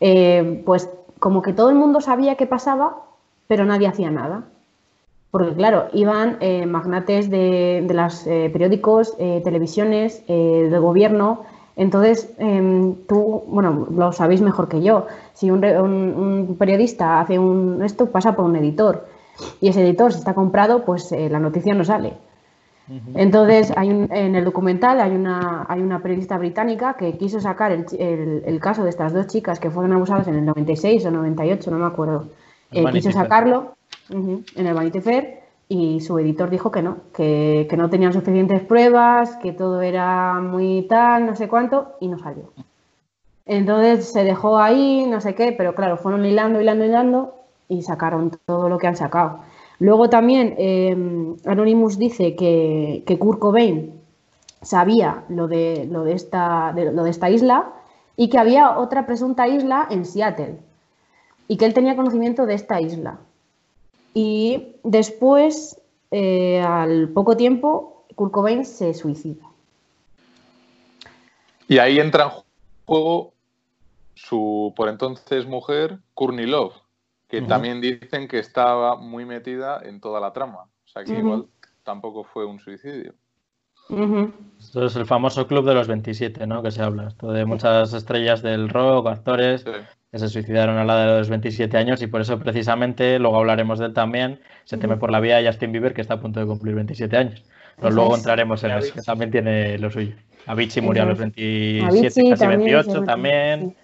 [0.00, 2.96] Eh, pues como que todo el mundo sabía qué pasaba,
[3.46, 4.42] pero nadie hacía nada.
[5.30, 11.44] Porque claro, iban eh, magnates de, los eh, periódicos, televisiones, del gobierno.
[11.76, 15.06] Entonces, em, tú, bueno, lo sabéis mejor que yo.
[15.32, 19.06] Si un, un, periodista hace un esto, pasa por un editor.
[19.60, 22.14] Y ese editor, si está comprado, pues la noticia no sale.
[23.14, 28.60] Entonces, hay en el documental hay una, hay una periodista británica que quiso sacar el,
[28.60, 31.86] caso de estas dos chicas que fueron abusadas en el 96 o 98, no me
[31.86, 32.28] acuerdo.
[32.70, 33.76] Eh, quiso sacarlo
[34.10, 35.41] en el Vanity Fair
[35.72, 40.82] y su editor dijo que no, que, no tenían suficientes pruebas, que todo era muy
[40.82, 42.52] tal, no sé cuánto, y no salió.
[43.46, 47.34] Entonces se dejó ahí, no sé qué, pero claro, fueron hilando, hilando, hilando
[47.68, 49.38] y sacaron todo lo que han sacado.
[49.78, 50.94] Luego también eh,
[51.46, 53.94] Anonymous dice que, que, Kurt Cobain
[54.60, 57.72] sabía lo de, lo, de esta, lo de esta isla
[58.14, 60.58] y que había otra presunta isla en Seattle
[61.48, 63.20] y que él tenía conocimiento de esta isla.
[64.14, 69.46] Y después eh, al poco tiempo, Kurt Cobain se suicida.
[71.68, 72.30] Y ahí entra en
[72.84, 73.32] juego
[74.14, 76.74] su por entonces mujer, Courtney Love,
[77.28, 80.64] que también dicen que estaba muy metida en toda la trama.
[80.84, 81.46] O sea que igual
[81.82, 83.14] tampoco fue un suicidio.
[84.58, 86.62] Esto es el famoso club de los 27, ¿no?
[86.62, 87.08] Que se habla.
[87.08, 89.64] Esto de muchas estrellas del rock, actores
[90.12, 93.78] que se suicidaron a la de los 27 años y por eso precisamente, luego hablaremos
[93.78, 96.38] de él también, se teme por la vida de Justin Bieber que está a punto
[96.38, 97.42] de cumplir 27 años.
[97.80, 100.14] Pero luego entraremos en eso, que también tiene lo suyo.
[100.46, 103.74] Avicii murió a los 27, casi 28 también.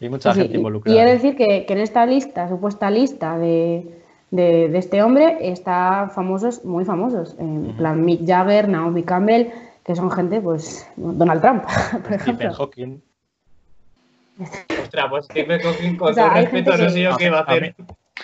[0.00, 1.04] Y mucha gente involucrada.
[1.04, 3.84] De decir que, en esta lista, supuesta lista de,
[4.32, 7.36] este hombre, está famosos, muy famosos.
[7.38, 9.48] En plan Mick Jagger, Naomi Campbell,
[9.84, 11.64] que son gente, pues, Donald Trump,
[12.02, 12.34] por ejemplo.
[12.34, 13.02] Stephen Hawking.
[14.92, 17.74] Ostras, pues Stephen Hawking, con todo respeto, no sé yo qué va a hacer.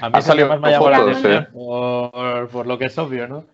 [0.00, 2.98] A mí, a mí más me ha llamado la atención por, por, lo que es
[2.98, 3.44] obvio, ¿no?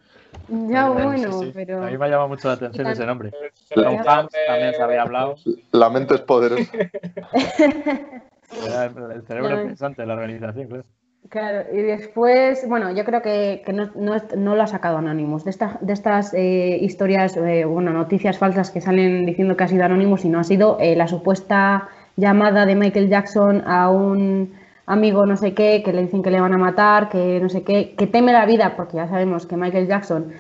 [0.49, 1.85] Ya, bueno, pero.
[1.85, 3.31] A mí me ha llamado mucho la atención ese nombre.
[3.73, 5.37] Tom Hanks también se había hablado.
[5.71, 6.73] La mente es poderosa.
[9.13, 10.85] el cerebro pensante de la organización, claro.
[11.31, 15.45] Claro, y después, bueno, yo creo que, que no, no, no, lo ha sacado Anonymous.
[15.45, 19.69] De, esta, de estas eh, historias, eh, bueno, noticias falsas que salen diciendo que ha
[19.69, 24.53] sido Anonymous y no ha sido eh, la supuesta llamada de Michael Jackson a un
[24.87, 27.63] amigo no sé qué, que le dicen que le van a matar, que no sé
[27.63, 30.33] qué, que teme la vida, porque ya sabemos que Michael Jackson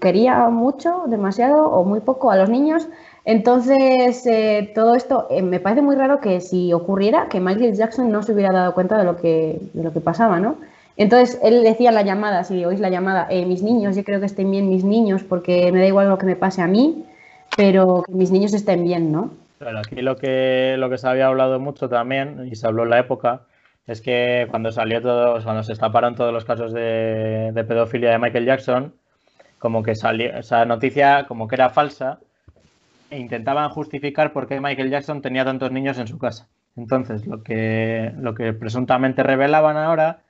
[0.00, 2.88] quería mucho, demasiado o muy poco a los niños.
[3.24, 8.10] Entonces, eh, todo esto eh, me parece muy raro que si ocurriera, que Michael Jackson
[8.10, 10.56] no se hubiera dado cuenta de lo que, de lo que pasaba, ¿no?
[10.96, 14.20] Entonces, él decía en la llamada, si oís la llamada, eh, mis niños, yo creo
[14.20, 17.04] que estén bien mis niños, porque me da igual lo que me pase a mí,
[17.56, 19.30] pero que mis niños estén bien, ¿no?
[19.62, 22.90] Claro, aquí lo que, lo que se había hablado mucho también, y se habló en
[22.90, 23.42] la época,
[23.86, 28.44] es que cuando salió todo, cuando se destaparon todos los casos de, pedofilia de Michael
[28.44, 28.92] Jackson,
[29.60, 32.18] como que salió, esa noticia como que era falsa,
[33.08, 36.48] e intentaban justificar por qué Michael Jackson tenía tantos niños en su casa.
[36.76, 40.22] Entonces, lo que, lo que presuntamente revelaban ahora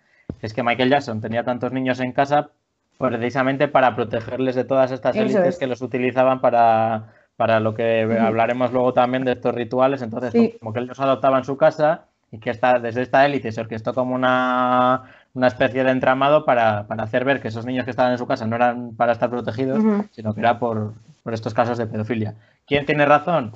[0.43, 2.51] es que Michael Jackson tenía tantos niños en casa
[2.99, 8.73] precisamente para protegerles de todas estas élites que los utilizaban para, para lo que hablaremos
[8.73, 10.01] luego también de estos rituales.
[10.01, 13.51] Entonces, como que él los adoptaba en su casa y que está, desde esta élite
[13.51, 15.03] se orquestó como una,
[15.35, 18.55] especie de entramado para, hacer ver que esos niños que estaban en su casa no
[18.55, 20.93] eran para estar protegidos, sino que era por,
[21.33, 22.37] estos casos de pedofilia.
[22.65, 23.51] ¿Quién tiene razón?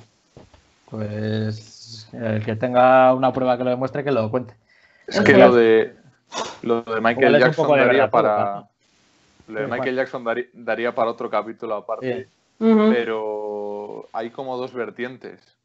[0.89, 4.53] Pues el que tenga una prueba que lo demuestre, que lo cuente.
[5.07, 5.95] Es que lo de,
[6.61, 8.65] lo de Michael Jackson daría para...
[9.47, 12.27] Lo de Michael Jackson daría, para otro capítulo aparte,
[12.59, 13.66] pero
[14.13, 15.57] hay como dos vertientes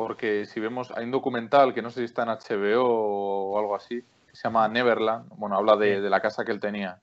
[0.00, 3.76] porque si vemos, hay un documental que no sé si está en HBO o algo
[3.76, 6.98] así, que se llama Neverland, bueno, habla de, la casa que él tenía.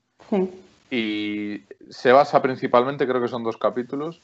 [0.90, 1.62] Y
[1.92, 4.20] se basa principalmente, creo que son dos capítulos,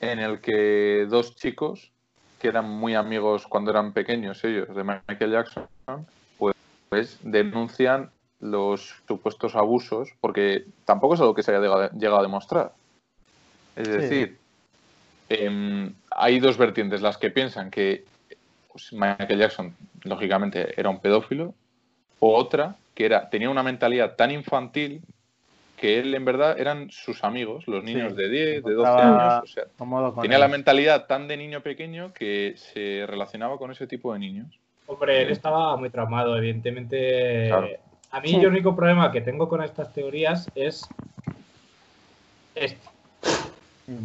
[0.00, 1.92] en el que dos chicos,
[2.40, 5.68] que eran muy amigos cuando eran pequeños ellos, de Michael Jackson,
[6.36, 6.56] pues,
[6.88, 12.72] pues denuncian los supuestos abusos, porque tampoco es algo que se haya llegado a demostrar.
[13.76, 14.40] Es decir,
[15.28, 18.04] em, hay dos vertientes, las que piensan que
[18.70, 21.54] pues Michael Jackson, lógicamente, era un pedófilo,
[22.20, 25.02] o otra que era, tenía una mentalidad tan infantil
[25.76, 29.46] que él en verdad eran sus amigos, los niños de 10, de 12 años, o
[29.46, 29.64] sea,
[30.22, 34.58] tenía la mentalidad tan de niño pequeño que se relacionaba con ese tipo de niños.
[34.86, 37.52] Hombre, él estaba muy traumado, evidentemente.
[37.52, 40.88] A mí el único problema que tengo con estas teorías es
[42.54, 42.88] este.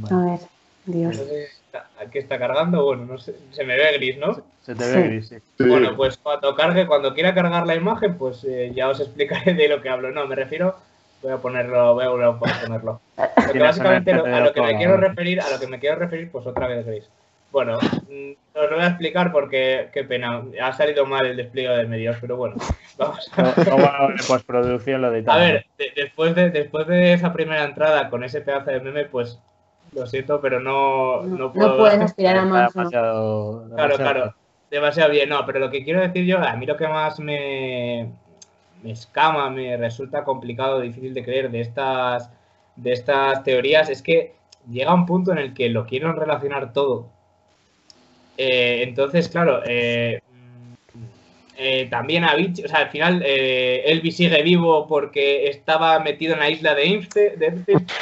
[0.09, 0.39] A ver,
[0.91, 1.21] Dios.
[1.99, 4.41] Aquí está cargando, bueno, no sé, se me ve gris, ¿no?
[4.61, 5.37] Se te ve gris, sí.
[5.59, 9.69] Bueno, pues cuando cargue, cuando quiera cargar la imagen, pues eh, ya os explicaré de
[9.69, 10.11] lo que hablo.
[10.11, 10.75] No, me refiero,
[11.21, 12.99] voy a ponerlo, voy a, ponerlo.
[13.15, 16.45] Porque básicamente a lo que me quiero referir, a lo que me quiero referir, pues
[16.45, 17.09] otra vez gris.
[17.51, 21.69] Bueno, mm, os lo voy a explicar porque, qué pena, ha salido mal el despliegue
[21.69, 22.55] de medios, pero bueno,
[22.97, 24.15] vamos a ver.
[24.25, 28.79] postproducción lo A ver, después, de, después de esa primera entrada con ese pedazo de
[28.79, 29.37] meme, pues
[29.93, 31.69] lo siento, pero no, no puedo.
[31.69, 32.73] No puedes aspirar a más.
[32.73, 34.35] Demasiado, claro, claro.
[34.69, 35.29] Demasiado bien.
[35.29, 38.09] No, pero lo que quiero decir yo, a mí lo que más me,
[38.83, 42.29] me escama, me resulta complicado, difícil de creer de estas,
[42.75, 44.35] de estas teorías es que
[44.69, 47.09] llega un punto en el que lo quieren relacionar todo.
[48.37, 50.21] Eh, entonces, claro, eh,
[51.63, 56.39] eh, también Avicii, o sea, al final eh, Elvis sigue vivo porque estaba metido en
[56.39, 57.37] la isla de Infe.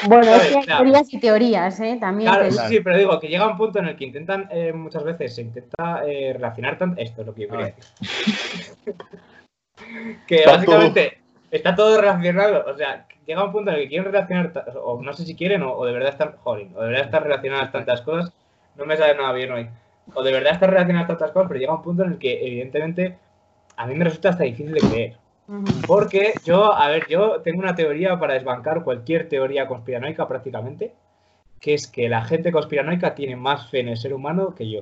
[0.07, 1.97] bueno, es que hay teorías y teorías, ¿eh?
[1.99, 2.31] También.
[2.31, 5.35] Claro, sí, pero digo que llega un punto en el que intentan, eh, muchas veces
[5.35, 7.01] se intenta eh, relacionar tanto.
[7.01, 8.95] Esto es lo que yo quería decir.
[10.27, 11.17] que básicamente
[11.51, 15.11] está todo relacionado, o sea, llega un punto en el que quieren relacionar, o no
[15.11, 18.31] sé si quieren, o, de verdad están, joder, o de verdad están relacionadas tantas cosas,
[18.77, 19.67] no me sale nada bien hoy,
[20.13, 23.17] o de verdad están relacionadas tantas cosas, pero llega un punto en el que evidentemente
[23.79, 25.17] a mí me resulta hasta difícil de creer.
[25.87, 30.93] Porque yo, a ver, yo tengo una teoría para desbancar cualquier teoría conspiranoica prácticamente,
[31.61, 34.81] que es que la gente conspiranoica tiene más fe en el ser humano que yo.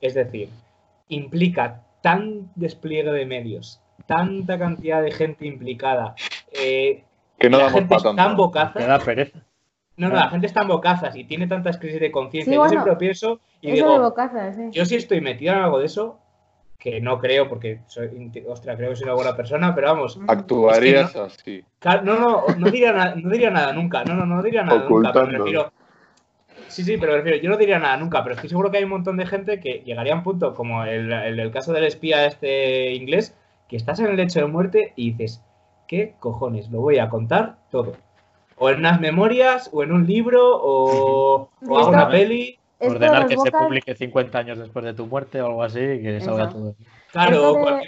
[0.00, 0.48] Es decir,
[1.08, 6.14] implica tan despliegue de medios, tanta cantidad de gente implicada,
[6.52, 7.02] eh,
[7.36, 8.78] que no la gente es tan bocaza.
[8.78, 9.40] da pereza.
[9.96, 12.54] No, no, la gente está en bocazas y tiene tantas crisis de conciencia.
[12.54, 14.14] yo siempre pienso y digo,
[14.70, 16.20] yo sí estoy metido en algo de eso,
[16.84, 20.20] que no creo porque soy, ostras, creo que soy una buena persona, pero vamos.
[20.28, 21.64] Actuarías así.
[21.82, 24.04] No, no, no diría, no diría nada nunca.
[24.04, 25.10] No, no, no diría nada nunca.
[25.10, 25.72] Pero refiero,
[26.68, 28.90] Sí, sí, pero refiero, yo no diría nada nunca, pero estoy seguro que hay un
[28.90, 32.92] montón de gente que llegaría a un punto, como el, el, caso del espía este
[32.92, 33.34] inglés,
[33.66, 35.42] que estás en el lecho de muerte y dices,
[35.88, 36.70] ¿qué cojones?
[36.70, 37.92] Lo voy a contar todo.
[38.56, 42.58] O en unas memorias, o en un libro, o, o hago una peli.
[42.80, 46.20] Ordenar que se publique 50 años después de tu muerte o algo así y que
[46.20, 46.74] salga todo.
[47.12, 47.78] Claro,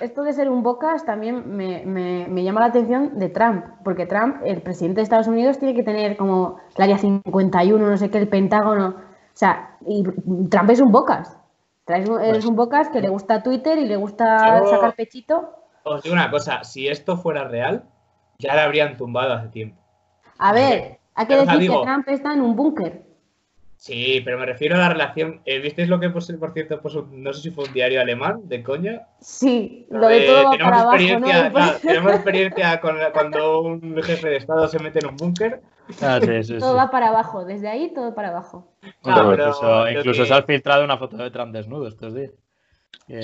[0.00, 4.62] esto de, ser un bocas también me, llama la atención de Trump, porque Trump, el
[4.62, 8.28] presidente de Estados Unidos, tiene que tener como el área 51, no sé qué, el
[8.28, 8.88] Pentágono.
[8.88, 10.02] O sea, y
[10.48, 11.38] Trump es un bocas.
[11.86, 15.50] Es pues un bocas que le gusta Twitter y le gusta sacar pechito.
[15.82, 17.84] Os digo una cosa, si esto fuera real,
[18.38, 19.78] ya le habrían tumbado hace tiempo.
[20.38, 23.02] A ver, hay que decir que Trump está en un búnker.
[23.84, 25.42] Sí, pero me refiero a la relación.
[25.44, 28.48] Eh, ¿Visteis lo que, por, por cierto, pues, no sé si fue un diario alemán
[28.48, 29.08] de coña?
[29.20, 31.78] Sí, lo de todo va para abajo, ¿no?
[31.82, 35.60] tenemos experiencia con cuando un jefe de Estado se mete en un búnker.
[36.00, 36.18] Ah,
[36.58, 38.72] todo va para abajo, desde ahí todo para abajo.
[39.02, 42.30] incluso, se ha filtrado una foto de Trump desnudo estos días.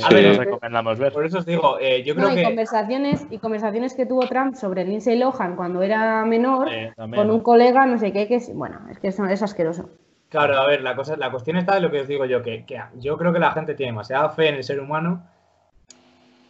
[0.04, 1.10] a ver, recomendamos ver.
[1.10, 4.54] Por eso os digo, eh, yo creo no, y Conversaciones, y conversaciones que tuvo Trump
[4.56, 8.78] sobre Lindsay Lohan cuando era menor, con un colega, no sé qué, que es, bueno,
[8.90, 9.88] es que es asqueroso.
[10.30, 12.64] Claro, a ver, la, cosa, la cuestión está de lo que os digo yo, que,
[13.00, 15.24] yo creo que la gente tiene demasiada fe en el ser humano,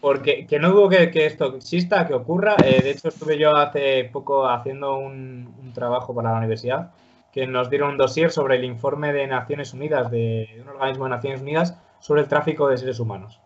[0.03, 2.57] porque que no dudo que, esto exista, que ocurra.
[2.63, 6.91] Eh, de hecho, estuve yo hace poco haciendo un, trabajo para la universidad,
[7.33, 11.11] que nos dieron un dossier sobre el informe de Naciones Unidas, de, un organismo de
[11.11, 13.41] Naciones Unidas, sobre el tráfico de seres humanos.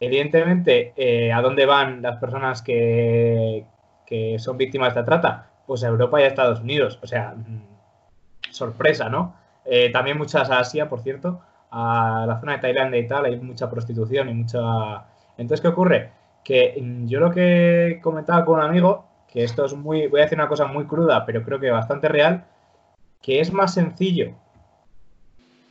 [0.00, 3.66] Evidentemente, eh, ¿a dónde van las personas que,
[4.06, 5.50] que son víctimas de esta trata?
[5.66, 6.98] Pues a Europa y a Estados Unidos.
[7.02, 9.34] O sea, mm, sorpresa, ¿no?
[9.70, 11.40] Eh, también muchas a Asia, por cierto,
[11.70, 15.04] a la zona de Tailandia y tal, hay mucha prostitución y mucha...
[15.36, 16.10] Entonces, ¿qué ocurre?
[16.42, 20.24] Que mm, yo lo que comentaba con un amigo, que esto es muy, voy a
[20.24, 22.44] decir una cosa muy cruda, pero creo que bastante real,
[23.20, 24.32] que es más sencillo,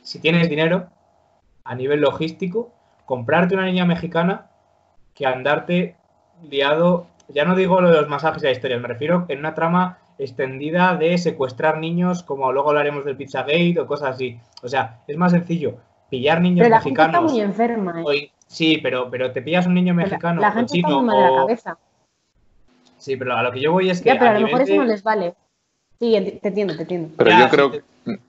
[0.02, 0.88] si tienes dinero,
[1.64, 2.70] a nivel logístico,
[3.04, 4.46] comprarte una niña mexicana
[5.12, 5.96] que andarte
[6.48, 9.54] liado, ya no digo lo de los masajes y la historia, me refiero en una
[9.54, 14.38] trama extendida de secuestrar niños, como luego hablaremos del Pizzagate o cosas así.
[14.62, 17.14] O sea, es más sencillo pillar niños pero la mexicanos.
[17.14, 18.02] Gente está muy enferma.
[18.12, 18.32] ¿eh?
[18.46, 21.78] sí, pero, pero te pillas un niño mexicano la, gente chino está muy la cabeza.
[22.96, 24.08] Sí, pero a lo que yo voy es que.
[24.08, 25.34] Ya, pero a, lo mejor eso no les vale.
[26.00, 26.12] Sí,
[26.42, 27.14] te entiendo, te entiendo.
[27.16, 27.82] Pero yo creo que.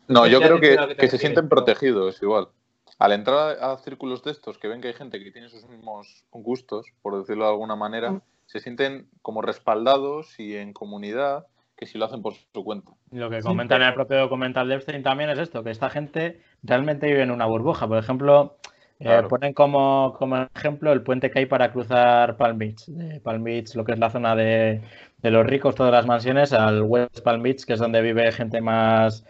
[0.07, 2.49] No, yo creo que, se sienten protegidos igual.
[2.97, 6.25] Al entrar a, círculos de estos que ven que hay gente que tiene sus mismos
[6.31, 8.21] gustos, por decirlo de alguna manera, mm.
[8.45, 11.47] se sienten como respaldados y en comunidad
[11.79, 12.91] que si lo hacen por su cuenta.
[13.11, 16.41] Lo que comentan en el propio documental de Epstein también es esto, que esta gente
[16.61, 17.87] realmente vive en una burbuja.
[17.87, 18.57] Por ejemplo,
[18.99, 20.17] eh, ponen como,
[20.53, 22.85] ejemplo el puente que hay para cruzar Palm Beach.
[22.87, 24.81] De Palm Beach, lo que es la zona de,
[25.23, 29.25] los ricos, todas las mansiones, al West Palm Beach, que es donde vive gente más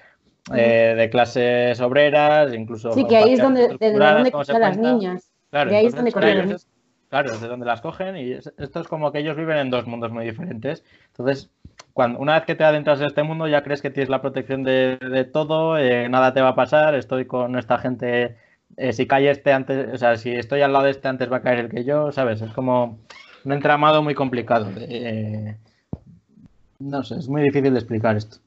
[0.55, 2.93] eh, de clases obreras, incluso...
[2.93, 5.31] Sí, que ahí es donde, donde cogen las niñas.
[5.51, 6.11] Claro, de ahí es donde
[6.43, 6.67] niñas.
[7.09, 9.87] Claro, es de donde las cogen y esto es como que ellos viven en dos
[9.87, 10.83] mundos muy diferentes.
[11.07, 11.49] Entonces,
[11.93, 14.63] cuando, una vez que te adentras en este mundo ya crees que tienes la protección
[14.63, 18.37] de, todo, eh, nada te va a pasar, estoy con esta gente,
[18.77, 21.37] eh, si cae este antes, o sea, si estoy al lado de este antes va
[21.37, 22.41] a caer el que yo, ¿sabes?
[22.41, 22.99] Es como
[23.43, 24.69] un entramado muy complicado.
[24.77, 25.57] Eh,
[26.77, 28.37] no sé, es muy difícil de explicar esto.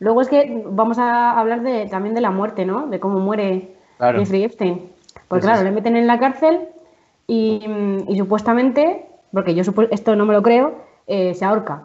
[0.00, 2.88] Luego es que vamos a hablar de, también de la muerte, ¿no?
[2.88, 4.90] De cómo muere Jeffrey Epstein.
[5.28, 6.68] Porque claro, le meten en la cárcel
[7.26, 7.64] y,
[8.08, 10.74] y supuestamente porque yo esto no me lo creo,
[11.06, 11.82] eh, se ahorca.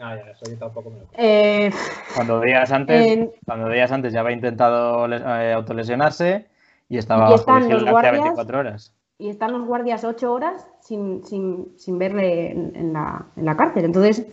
[0.00, 1.24] Ah, ya, eso yo tampoco me lo creo.
[1.24, 1.70] Eh,
[2.14, 6.46] cuando días antes, cuando días antes ya había intentado eh, autolesionarse
[6.88, 8.94] y estaba y están los guardias, 24 horas.
[9.18, 13.84] Y están los guardias 8 horas sin, sin, sin verle en, la, en, la, cárcel.
[13.84, 14.24] Entonces,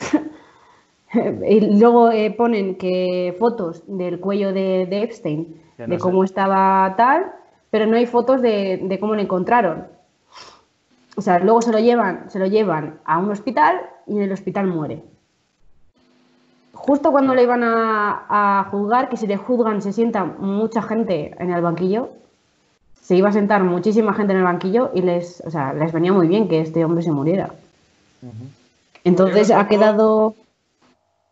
[1.13, 7.31] y luego ponen que fotos del cuello de, de Epstein, de cómo estaba tal,
[7.75, 9.87] pero no hay fotos de, de cómo le encontraron.
[11.17, 14.31] o sea, luego se lo llevan, se lo llevan a un hospital y en el
[14.31, 15.03] hospital muere.
[16.71, 21.51] Justo cuando le iban a, juzgar, que si le juzgan se sienta mucha gente en
[21.51, 22.11] el banquillo,
[22.93, 26.13] se iba a sentar muchísima gente en el banquillo y les, o sea, les venía
[26.13, 27.49] muy bien que este hombre se muriera.
[29.03, 30.33] Entonces ha quedado...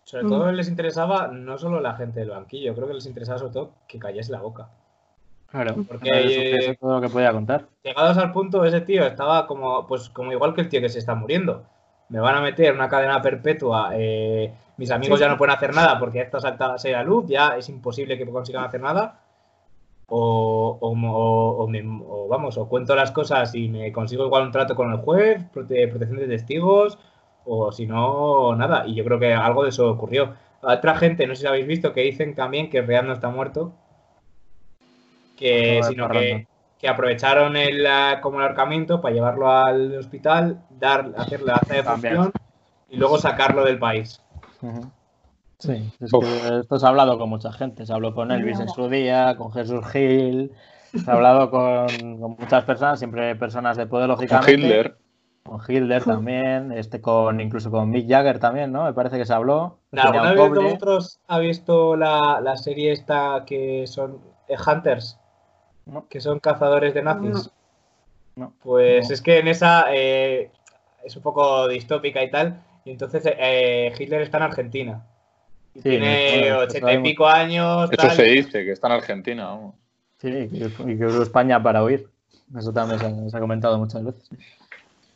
[0.03, 3.53] Sobre todo les interesaba no solo la gente del banquillo, creo que les interesaba sobre
[3.53, 4.67] todo que callase la boca.
[5.53, 7.67] Claro, porque eso, es todo lo que podía contar.
[7.83, 10.97] Llegados al punto, ese tío estaba como, pues, como igual que el tío que se
[10.97, 11.63] está muriendo.
[12.09, 15.99] Me van a meter una cadena perpetua, eh, mis amigos ya no pueden hacer nada
[15.99, 19.19] porque esto salta a la luz, ya es imposible que consigan hacer nada.
[20.07, 24.97] O, o, vamos, o cuento las cosas y me consigo igual un trato con el
[24.97, 26.97] juez, protección de testigos,
[27.45, 28.87] o si no, nada.
[28.87, 30.33] Y yo creo que algo de eso ocurrió.
[30.63, 33.73] Otra gente, no sé si habéis visto, que dicen también que Real no está muerto,
[35.35, 36.47] que, sino que,
[36.87, 37.87] aprovecharon el,
[38.21, 42.31] como el ahorcamiento para llevarlo al hospital, dar, hacer la acta de función
[42.89, 44.21] y luego sacarlo del país.
[45.59, 47.85] Sí, es que esto se ha hablado con mucha gente.
[47.85, 50.51] Se habló con Elvis en su día, con Jesús Gil,
[50.93, 51.87] se ha hablado con,
[52.37, 54.51] muchas personas, siempre personas de poder, lógicamente.
[54.51, 54.97] Con Hitler.
[55.43, 58.85] Con Hitler también, este con incluso con Mick Jagger también, ¿no?
[58.85, 59.79] Me parece que se habló.
[59.91, 64.55] ¿Alguna vez vosotros ha visto la, la, serie esta que son eh,
[66.09, 67.49] Que son cazadores de nazis.
[68.63, 70.49] Pues es que en esa eh,
[71.03, 72.61] es un poco distópica y tal.
[72.85, 75.05] Y entonces eh, Hitler está en Argentina.
[75.81, 77.89] tiene ochenta y pico años.
[77.91, 79.75] Eso se dice, que está en Argentina, vamos.
[80.19, 82.09] Sí, y que usó España para huir.
[82.57, 84.29] Eso también se ha, comentado muchas veces.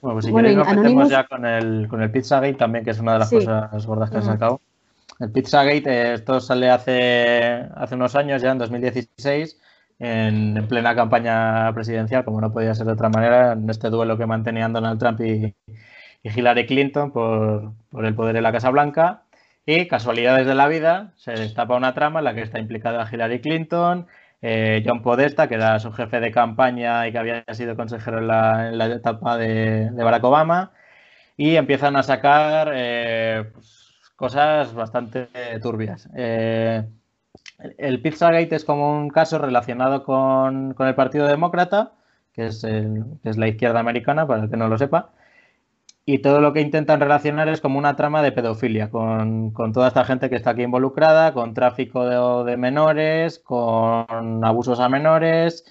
[0.02, 3.00] Bueno, pues si queréis nos metemos ya con el, con el Pizzagate también, que es
[3.00, 4.62] una de las cosas gordas que ha sacado.
[5.20, 9.60] El Pizzagate, eh, esto sale hace, hace unos años, ya en 2016,
[10.00, 14.26] en, plena campaña presidencial, como no podía ser de otra manera, en este duelo que
[14.26, 15.56] mantenían Donald Trump y,
[16.24, 17.74] Hillary Clinton por,
[18.06, 19.24] el poder en la Casa Blanca.
[19.66, 23.42] Y casualidades de la vida, se destapa una trama en la que está implicada Hillary
[23.42, 24.08] Clinton,
[24.42, 28.28] eh, John Podesta, que era su jefe de campaña y que había sido consejero en
[28.28, 30.72] la, etapa de, Barack Obama,
[31.38, 35.28] y empiezan a sacar eh, pues, cosas bastante
[35.62, 36.10] turbias.
[36.16, 36.84] Eh,
[37.60, 41.94] el Pizzagate es como un caso relacionado con, el Partido Demócrata,
[42.34, 45.12] que es, es, la izquierda americana, para el que no lo sepa,
[46.06, 50.06] y todo lo que intentan relacionar es como una trama de pedofilia, con, toda esta
[50.06, 52.06] gente que está aquí involucrada, con tráfico
[52.46, 55.66] de, menores, con abusos a menores,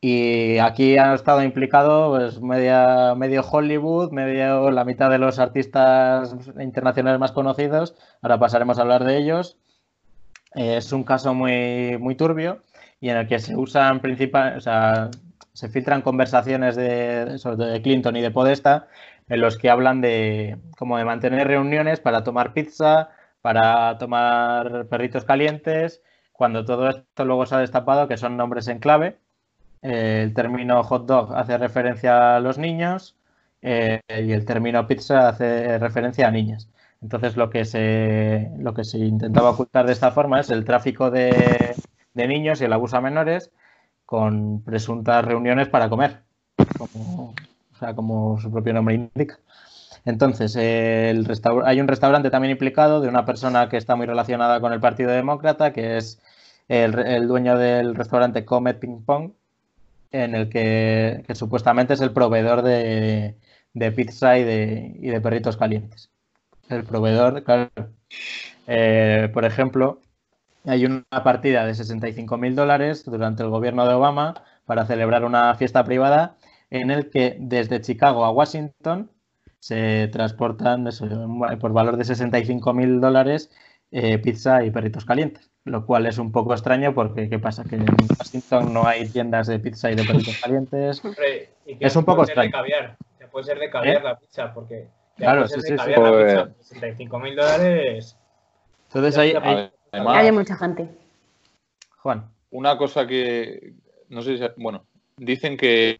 [0.00, 6.36] y aquí han estado implicados pues, media, medio Hollywood, medio la mitad de los artistas
[6.60, 9.58] internacionales más conocidos, ahora pasaremos a hablar de ellos,
[10.54, 12.62] es un caso muy, muy turbio
[13.00, 15.10] y en el que se usan principal, o sea,
[15.52, 18.88] se filtran conversaciones de, sobre de Clinton y de Podesta
[19.28, 25.24] en los que hablan de como de mantener reuniones para tomar pizza, para tomar perritos
[25.24, 29.18] calientes, cuando todo esto luego se ha destapado que son nombres en clave.
[29.82, 33.16] Eh, el término hot dog hace referencia a los niños
[33.62, 36.68] eh, y el término pizza hace referencia a niñas.
[37.02, 41.10] Entonces lo que se, lo que se intentaba ocultar de esta forma es el tráfico
[41.10, 41.74] de,
[42.14, 43.50] niños y el abuso a menores
[44.06, 46.20] con presuntas reuniones para comer,
[46.78, 47.34] como,
[47.72, 49.38] o sea, como su propio nombre indica.
[50.04, 54.80] Entonces, hay un restaurante también implicado de una persona que está muy relacionada con el
[54.80, 56.20] Partido Demócrata, que es
[56.68, 59.32] el, dueño del restaurante Comet Ping Pong,
[60.10, 63.36] en el que, supuestamente es el proveedor de,
[63.96, 66.11] pizza y de perritos calientes
[66.72, 67.70] el proveedor, claro.
[68.66, 70.00] Eh, por ejemplo,
[70.64, 75.54] hay una partida de 65 mil dólares durante el gobierno de Obama para celebrar una
[75.54, 76.36] fiesta privada
[76.70, 79.10] en el que desde Chicago a Washington
[79.58, 80.88] se transportan
[81.60, 83.50] por valor de 65 mil dólares
[83.90, 87.62] eh, pizza y perritos calientes, lo cual es un poco extraño porque ¿qué pasa?
[87.62, 87.84] Que en
[88.18, 91.02] Washington no hay tiendas de pizza y de perritos calientes.
[91.66, 92.50] es un poco extraño.
[93.30, 94.02] puede ser de caviar ¿Eh?
[94.02, 95.94] la pizza porque Claro, sí, sí, sí.
[96.60, 98.16] 65 mil dólares.
[98.88, 99.34] Entonces hay,
[99.92, 100.32] hay...
[100.32, 100.88] mucha gente.
[101.98, 102.30] Juan.
[102.50, 103.72] Una cosa que,
[104.08, 104.84] no sé si, bueno,
[105.16, 105.98] dicen que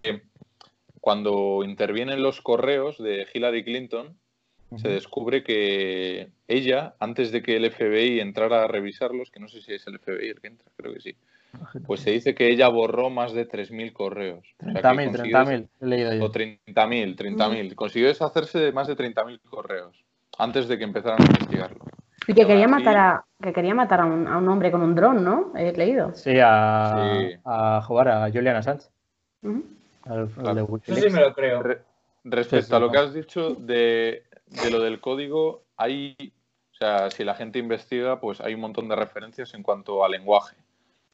[1.00, 4.18] cuando intervienen los correos de Hillary Clinton,
[4.76, 9.60] se descubre que ella, antes de que el FBI entrara a revisarlos, que no sé
[9.60, 11.16] si es el FBI el que entra, creo que sí,
[11.86, 14.44] pues se dice que ella borró más de 3.000 correos.
[14.60, 16.24] 30.000, 30.000, he leído yo.
[16.24, 17.74] O 30.000, 30.000.
[17.74, 20.04] Consiguió deshacerse de más de 30.000 correos
[20.38, 21.84] antes de que empezaran a investigarlo.
[22.26, 24.94] Y que quería matar a, que quería matar a un, a un hombre con un
[24.94, 25.52] dron, ¿no?
[25.56, 26.14] He leído.
[26.14, 28.88] Sí, a, a jugar a Julian Assange.
[29.42, 29.62] Uh
[30.84, 31.62] sí me lo creo.
[32.24, 36.16] respecto a lo que has dicho de, de lo del código, hay,
[36.72, 40.12] o sea, si la gente investiga, pues hay un montón de referencias en cuanto al
[40.12, 40.56] lenguaje,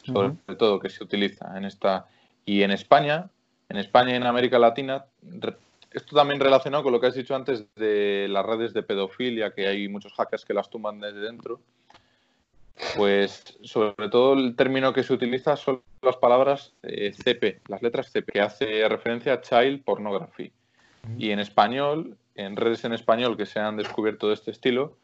[0.02, 2.06] sobre todo que se utiliza en esta.
[2.44, 3.28] Y en España,
[3.68, 5.04] en España y en América Latina,
[5.92, 9.66] esto también relacionado con lo que has dicho antes de las redes de pedofilia, que
[9.66, 11.60] hay muchos hackers que las tumban desde dentro.
[12.96, 18.10] Pues sobre todo el término que se utiliza son las palabras eh, CP, las letras
[18.12, 20.52] CP, que hace referencia a Child Pornography.
[21.16, 24.96] Y en español, en redes en español que se han descubierto de este estilo,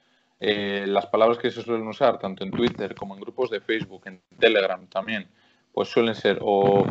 [0.47, 4.03] eh, las palabras que se suelen usar tanto en Twitter como en grupos de Facebook,
[4.05, 5.27] en Telegram también,
[5.73, 6.85] pues suelen ser o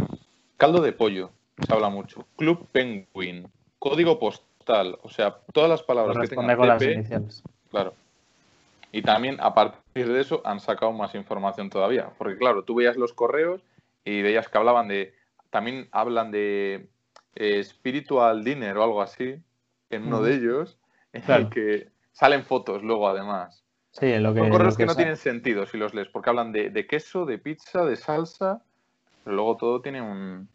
[0.58, 1.30] caldo de pollo,
[1.64, 3.47] se habla mucho, Club Penguin,
[3.78, 7.28] código postal, o sea, todas las palabras que tengan CP,
[7.70, 7.93] claro.
[8.91, 12.97] Y también a partir de eso han sacado más información todavía, porque claro, tú veías
[12.97, 13.62] los correos
[14.04, 15.14] y veías que hablaban de,
[15.51, 16.88] también hablan de
[17.36, 19.36] eh, Spiritual Dinner o algo así,
[19.91, 20.80] en uno de ellos,
[21.12, 23.64] en el que salen fotos luego además.
[23.91, 26.88] Sí, lo que, Son correos que, no tienen sentido si los lees, porque hablan de,
[26.88, 28.64] queso, de pizza, de salsa,
[29.24, 30.47] pero luego todo tiene un,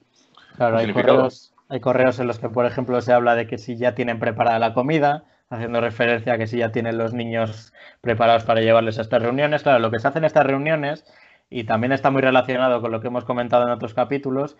[0.56, 3.76] claro, hay correos, hay correos en los que, por ejemplo, se habla de que si
[3.76, 8.44] ya tienen preparada la comida, haciendo referencia a que si ya tienen los niños preparados
[8.44, 9.62] para llevarles a estas reuniones.
[9.62, 11.04] Claro, lo que se hace en estas reuniones,
[11.48, 14.56] y también está muy relacionado con lo que hemos comentado en otros capítulos,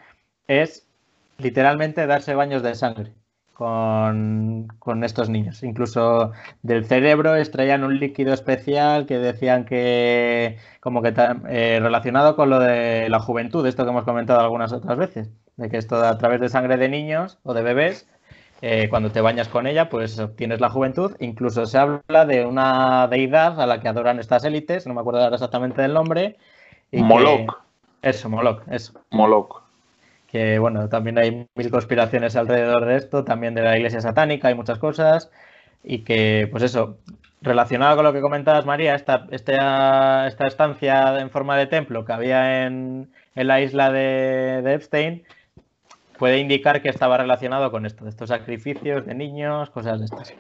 [0.47, 0.89] es
[1.37, 3.13] literalmente darse baños de sangre
[3.59, 5.65] con, estos niños.
[5.65, 6.31] Incluso
[6.63, 11.13] del cerebro extraían un líquido especial que decían que, como que
[11.49, 15.69] eh, relacionado con lo de la juventud, esto que hemos comentado algunas otras veces, de
[15.69, 18.09] que esto a través de sangre de niños o de bebés,
[18.63, 21.17] eh, cuando te bañas con ella, pues obtienes la juventud.
[21.19, 25.21] Incluso se habla de una deidad a la que adoran estas élites, no me acuerdo
[25.21, 26.37] ahora exactamente del nombre.
[26.93, 27.61] Moloch.
[28.03, 28.93] Eso, Moloch, eso.
[29.11, 29.68] Moloch
[30.29, 34.55] que bueno, también hay mil conspiraciones alrededor de esto, también de la iglesia satánica, hay
[34.55, 35.31] muchas cosas,
[35.83, 36.99] y que, pues eso,
[37.41, 42.13] relacionado con lo que comentabas, María, esta, esta, esta estancia en forma de templo que
[42.13, 45.25] había en, en la isla de, de, Epstein,
[46.19, 50.35] puede indicar que estaba relacionado con esto, estos sacrificios de niños, cosas de estas.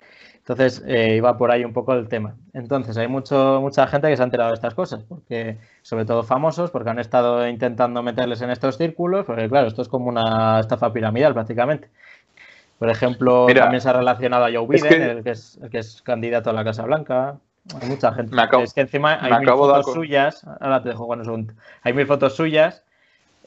[0.49, 2.35] Entonces, eh, iba por ahí un poco el tema.
[2.55, 6.23] Entonces, hay mucho, mucha gente que se ha enterado de estas cosas, porque sobre todo
[6.23, 10.59] famosos, porque han estado intentando meterles en estos círculos, porque claro, esto es como una
[10.59, 11.91] estafa piramidal prácticamente.
[12.79, 16.01] Por ejemplo, también se ha relacionado a Joe Biden, el, que es, el que es
[16.01, 17.37] candidato a la Casa Blanca.
[17.83, 18.35] Hay mucha gente.
[18.63, 20.47] es que encima hay mil fotos suyas.
[20.61, 21.37] Ahora te dejo con eso.
[21.83, 22.85] Hay mil fotos suyas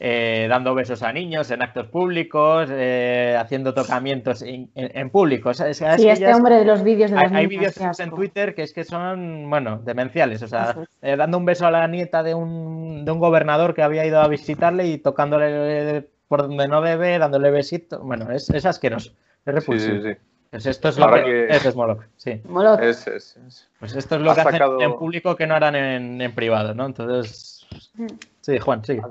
[0.04, 5.54] eh, dando besos a niños en actos públicos, eh, haciendo tocamientos en, público.
[5.54, 8.84] sí, este hombre de los vídeos de Hay, hay vídeos en Twitter que es que
[8.84, 10.42] son, bueno, demenciales.
[10.42, 13.84] O sea, eh, dando un beso a la nieta de un, de un gobernador que
[13.84, 18.02] había ido a visitarle y tocándole por donde no debe, dándole besitos.
[18.02, 19.12] Bueno, es, es asqueroso.
[19.46, 19.98] Es repulsivo.
[19.98, 20.20] Sí, sí, sí.
[20.50, 22.42] Pues esto es lo que, es Moloch, sí.
[22.46, 22.82] Moloch.
[22.82, 26.34] Es, es, pues esto es lo que hacen en público que no harán en, en
[26.34, 26.88] privado, ¿no?
[26.88, 28.08] Entonces, mm.
[28.42, 29.02] sí, Juan, sigue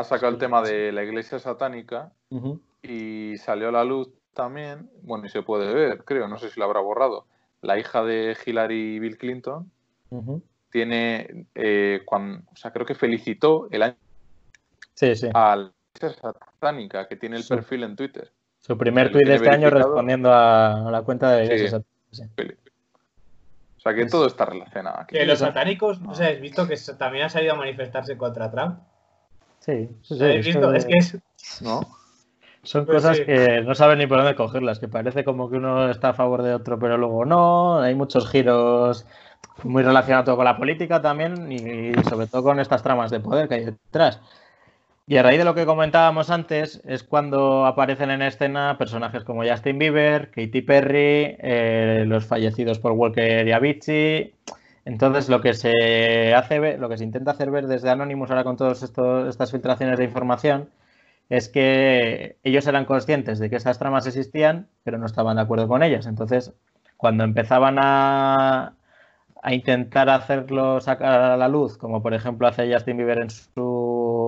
[0.00, 2.12] ha sacado el tema de la iglesia satánica
[2.82, 6.58] y salió a la luz también, bueno, y se puede ver, creo, no sé si
[6.58, 7.26] lo habrá borrado,
[7.60, 9.70] la hija de Hillary Bill Clinton
[10.70, 13.96] tiene, eh, cuando, o sea, creo que felicitó el año
[15.34, 18.32] a la iglesia satánica que tiene el perfil en Twitter.
[18.60, 21.82] Su primer tweet de este año respondiendo a, la cuenta de la iglesia
[22.12, 22.60] satánica.
[23.76, 25.06] O sea que todo está relacionado.
[25.06, 28.78] Que los satánicos, no sé, has visto que también han salido a manifestarse contra Trump.
[29.60, 31.18] Sí, Es que es...
[31.62, 31.80] ¿No?
[32.62, 35.90] Son pues cosas que no saben ni por dónde cogerlas, que parece como que uno
[35.90, 37.80] está a favor de otro, pero luego no.
[37.80, 39.06] Hay muchos giros
[39.62, 43.54] muy relacionados con la política también y sobre todo con estas tramas de poder que
[43.54, 44.20] hay detrás.
[45.06, 49.42] Y a raíz de lo que comentábamos antes, es cuando aparecen en escena personajes como
[49.42, 54.34] Justin Bieber, Katy Perry, eh, los fallecidos por Walker y Avicii,
[54.84, 58.56] entonces, lo que se hace lo que se intenta hacer ver desde Anonymous ahora con
[58.56, 60.70] todas estas filtraciones de información
[61.28, 65.68] es que ellos eran conscientes de que estas tramas existían, pero no estaban de acuerdo
[65.68, 66.06] con ellas.
[66.06, 66.52] Entonces,
[66.96, 68.74] cuando empezaban a,
[69.42, 73.50] a intentar hacerlo sacar a la luz, como por ejemplo hace Justin Bieber en su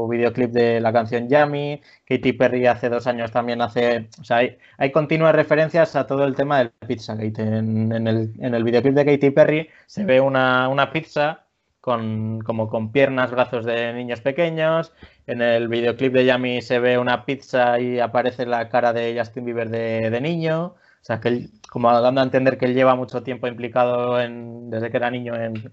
[0.09, 4.43] videoclip de la canción Yummy, Katy Perry hace dos años también hace, o sea,
[4.79, 7.43] hay, continuas referencias a todo el tema del Pizzagate.
[7.43, 11.47] En, en, el, en el videoclip de Katy Perry se ve una, pizza
[11.81, 14.93] con, como con piernas, brazos de niños pequeños.
[15.27, 19.45] En el videoclip de Yummy se ve una pizza y aparece la cara de Justin
[19.45, 20.75] Bieber de, de niño.
[21.03, 24.91] O sea, que como dando a entender que él lleva mucho tiempo implicado en, desde
[24.91, 25.73] que era niño en,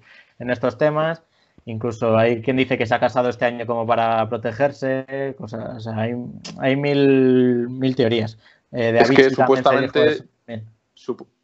[0.50, 1.24] estos temas.
[1.70, 5.36] Incluso hay quien dice que se ha casado este año como para protegerse.
[5.38, 6.16] Cosas, o sea, hay,
[6.58, 8.40] hay mil, mil teorías.
[8.72, 10.24] Eh, de es que supuestamente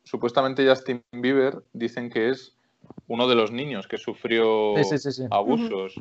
[0.01, 2.55] supuestamente Justin Bieber dicen que es
[3.07, 4.76] uno de los niños que sufrió
[5.30, 5.95] abusos.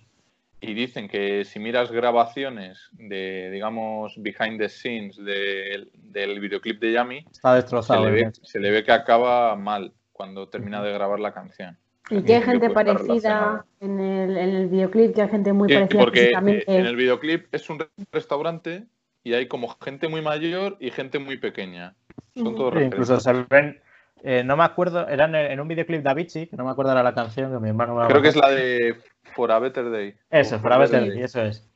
[0.61, 7.27] Y dicen que si miras grabaciones de, digamos, behind the scenes del videoclip de Yami,
[7.31, 8.05] está destrozado.
[8.05, 11.77] Se le, ve, se le ve que acaba mal cuando termina de grabar la canción.
[12.11, 16.01] Y que hay gente parecida en el, en el, videoclip, que hay gente muy parecida.
[16.01, 18.85] Porque en el videoclip es un restaurante
[19.23, 21.95] y hay como gente muy mayor y gente muy pequeña.
[22.35, 23.81] Son todos Incluso se ven,
[24.23, 27.03] eh, no me acuerdo, eran en, un videoclip de Avicii, que no me acuerdo ahora
[27.03, 28.97] la canción, que mi hermano me Creo que es la de
[29.35, 30.15] For a Better Day.
[30.31, 31.67] Eso, For, a Better Day, eso es.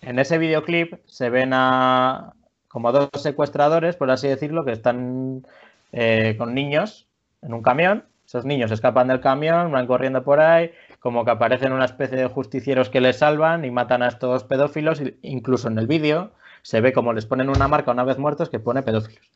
[0.00, 2.32] En ese videoclip se ven a
[2.68, 5.46] como dos secuestradores, por así decirlo, que están
[5.92, 7.06] eh, con niños
[7.42, 11.72] en un camión esos niños escapan del camión, van corriendo por ahí, como que aparecen
[11.72, 15.00] una especie de justicieros que les salvan y matan a estos pedófilos.
[15.22, 18.58] Incluso en el vídeo se ve como les ponen una marca una vez muertos que
[18.58, 19.30] pone pedófilos.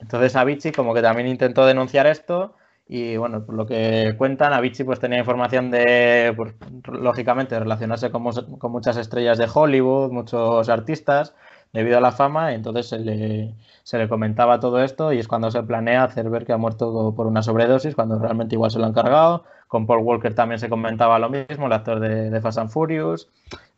[0.00, 2.56] Entonces Avicii como que también intentó denunciar esto
[2.88, 6.54] y bueno, por lo que cuentan, Avicii pues tenía información de, pues,
[6.90, 8.24] lógicamente, relacionarse con,
[8.58, 11.32] con muchas estrellas de Hollywood, muchos artistas,
[11.72, 15.50] debido a la fama, entonces se le, se le comentaba todo esto y es cuando
[15.50, 18.86] se planea hacer ver que ha muerto por una sobredosis, cuando realmente igual se lo
[18.86, 19.44] han cargado.
[19.68, 23.28] Con Paul Walker también se comentaba lo mismo, el actor de, Fast and Furious.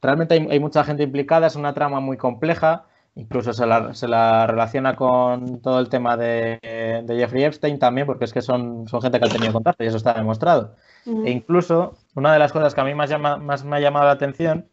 [0.00, 4.46] Realmente hay, mucha gente implicada, es una trama muy compleja, incluso se la, se la
[4.46, 6.58] relaciona con todo el tema de,
[7.04, 9.86] de, Jeffrey Epstein también, porque es que son, son gente que ha tenido contacto y
[9.86, 10.76] eso está demostrado.
[11.04, 14.06] E incluso una de las cosas que a mí más, llama, más me ha llamado
[14.06, 14.66] la atención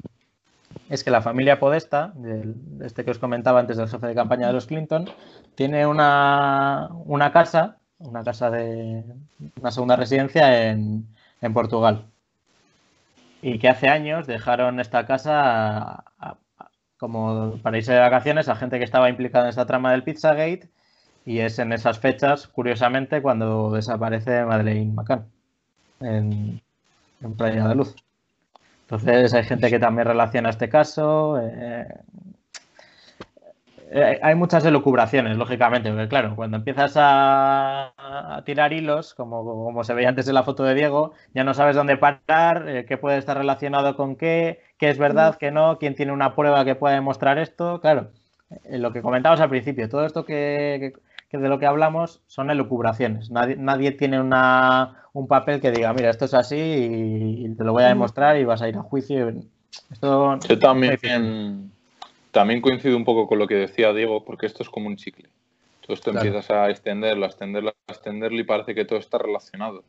[0.89, 2.13] es que la familia Podesta,
[2.81, 5.07] este que os comentaba antes del jefe de campaña de los Clinton,
[5.55, 6.89] tiene una,
[7.31, 9.03] casa, una casa de
[9.61, 11.07] una segunda residencia en,
[11.53, 12.05] Portugal.
[13.41, 16.03] Y que hace años dejaron esta casa
[16.97, 20.69] como para irse de vacaciones a gente que estaba implicada en esta trama del Pizzagate.
[21.25, 25.31] Y es en esas fechas, curiosamente, cuando desaparece Madeleine McCann
[25.99, 26.61] en,
[27.21, 27.95] en Playa de Luz.
[28.91, 31.39] Entonces hay gente que también relaciona este caso.
[31.39, 31.85] Eh,
[33.91, 39.93] eh, hay muchas elucubraciones, lógicamente, porque claro, cuando empiezas a, tirar hilos, como, como, se
[39.93, 43.19] veía antes en la foto de Diego, ya no sabes dónde parar, eh, qué puede
[43.19, 46.95] estar relacionado con qué, qué es verdad, qué no, quién tiene una prueba que pueda
[46.95, 47.81] demostrar esto.
[47.81, 48.09] Claro,
[48.71, 50.99] lo que comentabas al principio, todo esto que, que
[51.37, 53.29] de lo que hablamos son elucubraciones.
[53.29, 57.73] Nadie, nadie tiene una, un papel que diga, mira, esto es así y, te lo
[57.73, 59.31] voy a demostrar y vas a ir a juicio.
[59.91, 61.71] Esto Yo también,
[62.31, 65.29] también coincido un poco con lo que decía Diego, porque esto es como un chicle.
[65.85, 69.83] Tú esto empiezas a extenderlo, a extenderlo, a extenderlo y parece que todo está relacionado.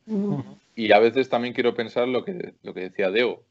[0.75, 3.43] Y a veces también quiero pensar lo que, lo que decía Diego.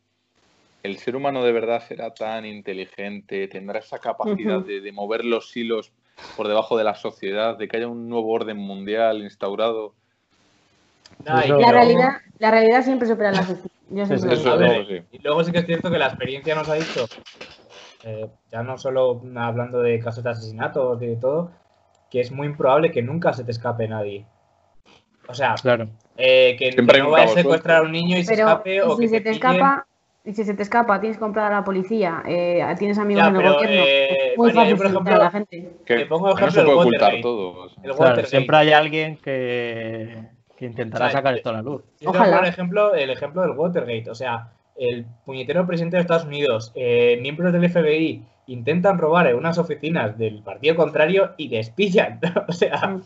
[0.82, 3.48] ¿El ser humano de verdad será tan inteligente?
[3.48, 5.92] ¿Tendrá esa capacidad de, de mover los hilos
[6.36, 9.94] por debajo de la sociedad, de que haya un nuevo orden mundial instaurado.
[11.24, 11.42] la,
[11.72, 13.72] realidad, la realidad siempre supera la justicia.
[15.12, 17.08] Y luego sí que es cierto que la experiencia nos ha dicho,
[18.04, 21.52] eh, ya no solo hablando de casos de asesinatos y de todo,
[22.10, 24.26] que es muy improbable que nunca se te escape nadie.
[25.28, 25.90] O sea, claro.
[26.18, 29.10] eh, que, no vayas a secuestrar a un niño y se escape o si que
[29.10, 29.86] se te, escapa,
[30.30, 33.36] y si se te escapa, tienes que comprar a la policía, eh, tienes amigos en
[33.36, 33.68] el gobierno.
[33.68, 35.72] Eh, muy fácil por ejemplo, a la gente.
[35.86, 37.70] Que, pongo ejemplo no se puede ocultar todo.
[37.82, 40.26] El siempre hay alguien que,
[40.56, 41.82] que intentará sacar esto a la luz.
[42.06, 42.38] Ojalá.
[42.38, 44.12] Por ejemplo, el ejemplo del Watergate.
[44.12, 49.36] O sea, el puñetero presidente de Estados Unidos, eh, miembros del FBI, intentan robar en
[49.36, 52.20] unas oficinas del partido contrario y despillan.
[52.48, 53.00] o sea.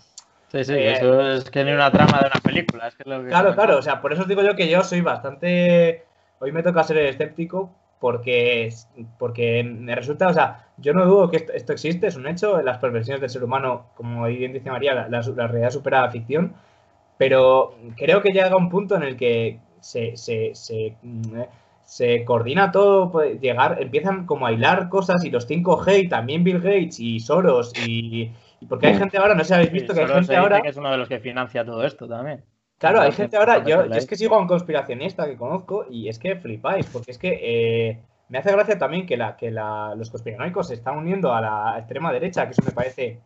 [0.49, 2.89] Sí, sí, eh, eso es que ni una trama de una película.
[2.89, 3.77] Es que lo que claro, claro.
[3.77, 6.03] O sea, por eso os digo yo que yo soy bastante
[6.43, 8.69] hoy me toca ser escéptico porque,
[9.17, 12.79] porque me resulta, o sea, yo no dudo que esto, existe, es un hecho, las
[12.79, 16.53] perversiones del ser humano, como bien dice María, la, realidad supera la ficción,
[17.17, 20.97] pero creo que llega un punto en el que se, se,
[22.25, 26.99] coordina todo, llegar, empiezan como a hilar cosas y los 5G y también Bill Gates
[26.99, 28.33] y Soros y,
[28.67, 30.61] porque hay gente ahora, no sé si habéis visto que hay gente ahora...
[30.61, 32.43] Que es uno de los que financia todo esto también.
[32.83, 36.19] Claro, hay gente ahora, yo, es que sigo a un conspiracionista que conozco y es
[36.19, 40.09] que flipáis, porque es que eh, me hace gracia también que, la, que la, los
[40.09, 43.21] conspiranoicos se están uniendo a la extrema derecha, que eso me parece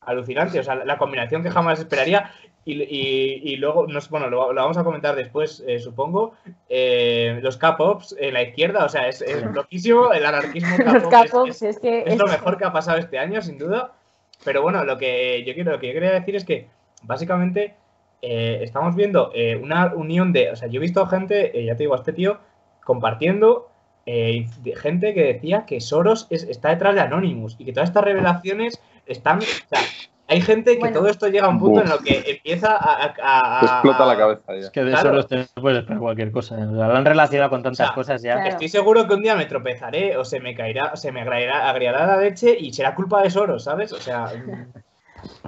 [0.00, 2.30] alucinante, o sea, la, combinación que jamás esperaría
[2.64, 6.32] y, luego, no, bueno, lo, vamos a comentar después, eh, supongo,
[6.70, 10.74] eh, los K-Pops en la izquierda, o sea, es, loquísimo, el anarquismo
[11.10, 13.92] K-Pops es, que es, lo mejor que ha pasado este año, sin duda,
[14.42, 16.66] pero bueno, lo que yo quiero, lo que yo quería decir es que
[17.02, 17.74] básicamente
[18.24, 21.74] eh, estamos viendo eh, una unión de, o sea, yo he visto gente, eh, ya
[21.74, 22.38] te digo, a este tío
[22.84, 23.68] compartiendo
[24.04, 28.82] de gente que decía que Soros está detrás de Anonymous y que todas estas revelaciones
[29.06, 29.78] están, o sea,
[30.26, 34.06] hay gente que todo esto llega a un punto en lo que empieza a, explota
[34.06, 34.66] la cabeza ya.
[34.66, 36.56] Es que de eso te puedes esperar cualquier cosa.
[36.56, 38.44] lo han relacionado con tantas cosas ya.
[38.46, 42.06] Estoy seguro que un día me tropezaré o se me caerá, o se me agriará
[42.06, 43.92] la leche y será culpa de Soros, ¿sabes?
[43.92, 44.26] O sea.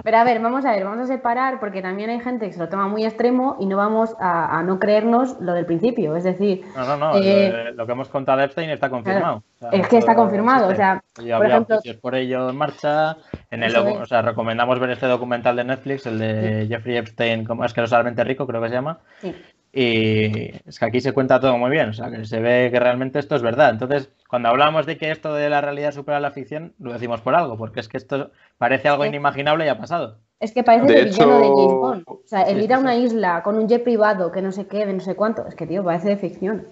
[0.03, 2.59] Pero a ver, vamos a ver, vamos a separar porque también hay gente que se
[2.59, 6.15] lo toma muy extremo y no vamos a, no creernos lo del principio.
[6.15, 7.17] Es decir, no, no, no.
[7.17, 9.43] Eh, lo, que hemos contado de Epstein está confirmado.
[9.71, 10.67] es que está confirmado.
[10.67, 13.17] O sea, por ejemplo, por ello en marcha.
[13.51, 17.63] En el, o sea, recomendamos ver este documental de Netflix, el de Jeffrey Epstein, como
[17.63, 18.99] asquerosamente rico, creo que se llama.
[19.21, 19.35] Sí.
[19.77, 22.79] Y es que aquí se cuenta todo muy bien, o sea, que se ve que
[22.79, 23.71] realmente esto es verdad.
[23.71, 27.35] Entonces, cuando hablamos de que esto de la realidad supera la ficción, lo decimos por
[27.35, 30.17] algo, porque es que esto parece algo inimaginable y ha pasado.
[30.39, 32.03] Es que parece de el villano de James Bond.
[32.05, 34.85] O sea, el ir a una isla con un jet privado que no sé qué,
[34.85, 36.65] de no sé cuánto, es que, tío, parece de ficción.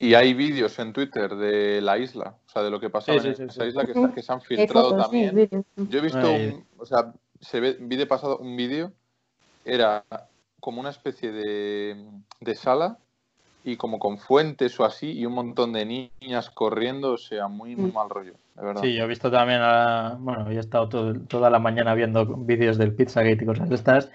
[0.00, 3.48] Y hay vídeos en Twitter de la isla, o sea, de lo que pasó en
[3.48, 5.64] esa isla que, se han filtrado también.
[5.76, 6.34] Yo he visto,
[6.78, 8.90] o sea, se ve, vi de pasado un vídeo,
[9.64, 10.02] era
[10.64, 12.96] como una especie de, sala
[13.64, 17.76] y como con fuentes o así y un montón de niñas corriendo, o sea, muy,
[17.76, 17.94] muy mm.
[17.94, 18.80] mal rollo, de verdad.
[18.80, 19.60] Sí, yo he visto también,
[20.20, 20.88] bueno, he estado
[21.28, 24.10] toda la mañana viendo vídeos del Pizzagate y cosas de estas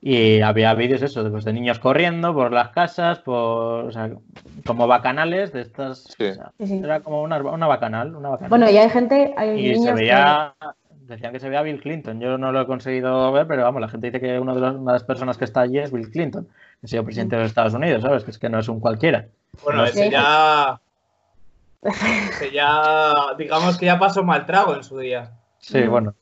[0.00, 4.12] y había vídeos eso, pues, de niños corriendo por las casas, por, o sea,
[4.66, 6.04] como bacanales de estas.
[6.18, 6.32] Sí.
[6.58, 8.48] Era como una, una, bacanal, una bacanal.
[8.48, 10.54] Bueno, y hay gente, hay y se veía
[11.06, 12.20] decían que se veía Bill Clinton.
[12.20, 15.04] Yo no lo he conseguido ver, pero vamos, la gente dice que una de, las
[15.04, 16.46] personas que está allí es Bill Clinton,
[16.80, 18.24] que ha sido presidente de los Estados Unidos, ¿sabes?
[18.24, 19.28] Que es que no es un cualquiera.
[19.62, 20.80] Bueno, ese ya.
[21.82, 23.12] Ese ya.
[23.36, 25.32] Digamos que ya pasó mal trago en su día.
[25.58, 26.14] Sí, bueno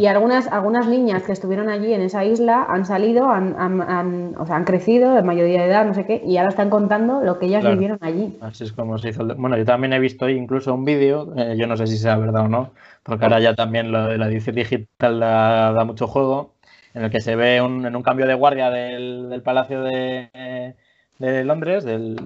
[0.00, 4.46] y algunas, algunas niñas que estuvieron allí en esa isla han salido, han, han, o
[4.46, 7.38] sea, han crecido de mayoría de edad, no sé qué, y ahora están contando lo
[7.38, 8.36] que ellas vivieron allí.
[8.40, 9.24] Así es como se hizo.
[9.36, 12.44] Bueno, yo también he visto incluso un vídeo, eh, yo no sé si sea verdad
[12.44, 12.70] o no,
[13.02, 16.54] porque ahora ya también lo de la edición digital da, mucho juego,
[16.94, 20.74] en el que se ve un, en un cambio de guardia del, Palacio de,
[21.18, 22.16] de Londres, del,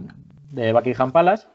[0.51, 1.47] de Buckingham Palace,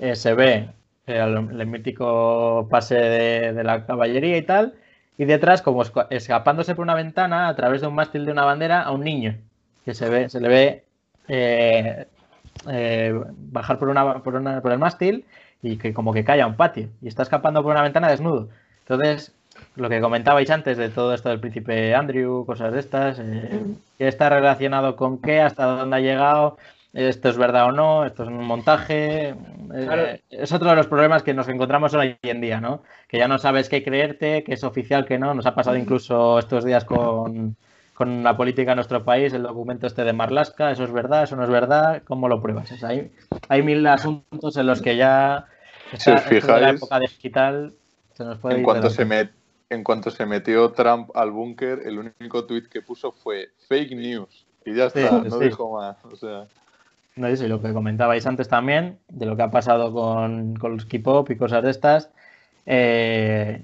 [0.00, 0.68] eh, se ve
[1.16, 4.74] el, mítico pase de, la caballería y tal,
[5.18, 8.82] y detrás, como escapándose por una ventana a través de un mástil de una bandera,
[8.82, 9.36] a un niño,
[9.84, 10.84] que se ve, se le ve
[11.28, 12.06] eh,
[12.68, 15.24] eh, bajar por, una, por, una, por el mástil
[15.62, 18.48] y que como que cae a un patio, y está escapando por una ventana desnudo.
[18.80, 19.34] Entonces,
[19.76, 23.60] lo que comentabais antes de todo esto del príncipe Andrew, cosas de estas, eh,
[23.98, 25.40] ¿qué está relacionado con qué?
[25.40, 26.58] ¿Hasta dónde ha llegado?
[26.92, 29.34] Esto es verdad o no, esto es un montaje.
[29.74, 32.82] Eh, es otro de los problemas que nos encontramos hoy en día, ¿no?
[33.08, 35.34] Que ya no sabes qué creerte, qué es oficial, qué no.
[35.34, 37.56] Nos ha pasado incluso estos días con,
[37.98, 41.44] la política en nuestro país, el documento este de Marlaska, eso es verdad, eso no
[41.44, 42.82] es verdad, ¿cómo lo pruebas?
[42.82, 43.12] hay,
[43.48, 45.46] hay mil asuntos en los que ya
[45.96, 47.74] si os fijáis, la época digital
[48.14, 49.30] se nos puede en cuanto se met,
[49.70, 54.46] en cuanto se metió Trump al búnker, el único tuit que puso fue fake news.
[54.64, 55.96] Y ya está, no dijo más.
[56.04, 56.46] O sea.
[57.14, 60.86] No, y lo que comentabais antes también, de lo que ha pasado con, con los
[60.86, 62.10] K-pop y cosas de estas.
[62.64, 63.62] Eh,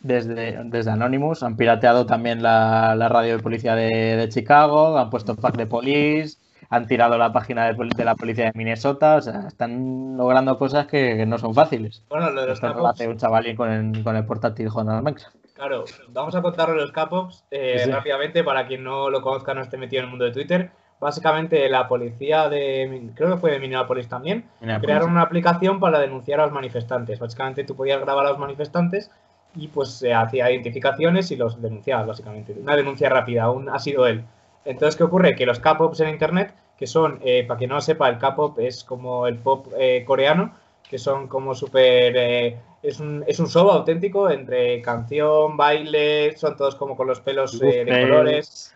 [0.00, 5.56] desde, desde Anonymous han pirateado también la, radio de policía de, Chicago, han puesto pack
[5.56, 6.38] de police,
[6.68, 11.24] han tirado la página de, la policía de Minnesota, o sea, están logrando cosas que,
[11.26, 12.02] no son fáciles.
[12.08, 15.30] Bueno, lo de los Esto hace un chavalín con el, con el portátil Honor Max.
[15.54, 19.76] Claro, vamos a contarlo los K-Pops eh, rápidamente para quien no lo conozca, no esté
[19.76, 20.70] metido en el mundo de Twitter
[21.00, 24.44] básicamente la policía de, creo que fue de Minneapolis también,
[24.80, 27.18] crearon una aplicación para denunciar a los manifestantes.
[27.18, 29.10] Básicamente tú podías grabar a los manifestantes
[29.56, 32.54] y pues se hacía identificaciones y los denunciaba, básicamente.
[32.60, 34.24] Una denuncia rápida, aún ha sido él.
[34.64, 35.34] Entonces, ¿qué ocurre?
[35.34, 38.58] Que los K-Pops en Internet, que son, eh, para quien no lo sepa, el K-Pop
[38.58, 40.52] es como el pop eh, coreano,
[40.90, 42.16] que son como súper...
[42.16, 47.20] Eh, es, un, es un show auténtico entre canción, baile, son todos como con los
[47.20, 48.72] pelos eh, de colores.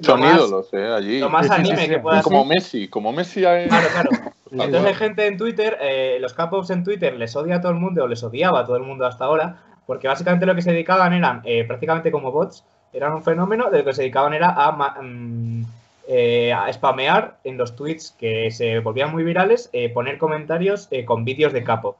[0.00, 1.18] son ídolos, eh, allí.
[1.18, 3.44] Lo más anime que pueda Como Messi, como Messi.
[3.44, 3.66] Hay...
[3.66, 4.10] Claro, claro.
[4.52, 7.78] Entonces hay gente en Twitter, eh, los K-Pops en Twitter les odia a todo el
[7.78, 10.70] mundo, o les odiaba a todo el mundo hasta ahora, porque básicamente lo que se
[10.70, 15.02] dedicaban eran prácticamente como bots, eran un fenómeno de lo que se dedicaban era a...
[15.02, 15.64] Mm,
[16.12, 21.04] eh, a spamear en los tweets que se volvían muy virales, eh, poner comentarios eh,
[21.04, 21.96] con vídeos de capo.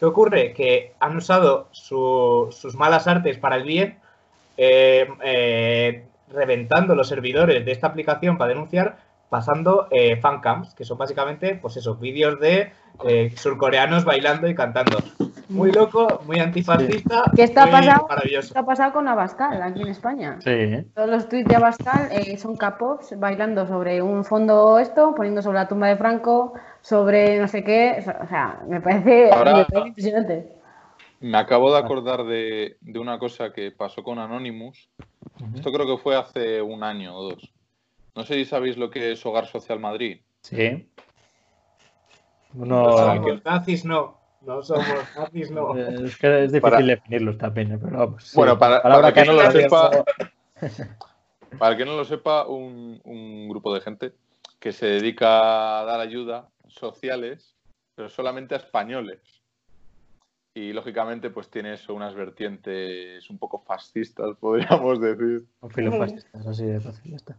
[0.00, 0.52] ¿Qué ocurre?
[0.52, 3.98] Que han usado sus malas artes para el bien,
[6.28, 8.96] reventando los servidores de esta aplicación para denunciar,
[9.32, 9.88] pasando
[10.20, 12.72] fancams, que son básicamente, pues esos vídeos de
[13.34, 14.98] surcoreanos bailando y cantando
[15.52, 17.24] muy loco, muy antifascista.
[17.36, 20.38] ¿Qué está, pasando, ¿Qué ha pasado con Abascal aquí en España?
[20.40, 20.84] Sí.
[20.94, 25.58] Todos los tweets de Abascal eh, son capops bailando sobre un fondo esto, poniendo sobre
[25.58, 27.98] la tumba de Franco, sobre no sé qué.
[28.22, 29.30] O sea, me parece,
[29.86, 30.48] impresionante.
[31.20, 34.88] Me acabo de acordar de, una cosa que pasó con Anonymous.
[35.54, 37.52] Esto creo que fue hace un año o dos.
[38.14, 40.20] No sé si sabéis lo que es Hogar Social Madrid.
[40.42, 40.88] Sí.
[42.52, 44.20] No, nazis no.
[44.42, 44.86] No somos
[45.16, 45.76] nazis, no.
[45.76, 48.32] Es que es difícil definirlo esta peña, pero vamos.
[48.34, 50.04] Bueno, para, que no lo sepa,
[51.58, 54.12] para que no lo sepa, un, un grupo de gente
[54.58, 57.56] que se dedica a dar ayuda sociales,
[57.94, 59.42] pero solamente a españoles.
[60.54, 65.46] Y lógicamente, pues tiene eso, unas vertientes un poco fascistas, podríamos decir.
[65.60, 67.36] O filofascistas, así de fácil está.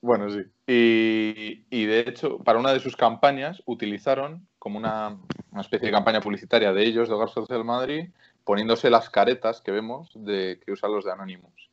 [0.00, 0.42] Bueno, sí.
[0.66, 5.16] Y, de hecho, para una de sus campañas utilizaron como una,
[5.58, 8.10] especie de campaña publicitaria de ellos, de Hogar Social Madrid,
[8.44, 11.70] poniéndose las caretas que vemos de que usan los de Anonymous.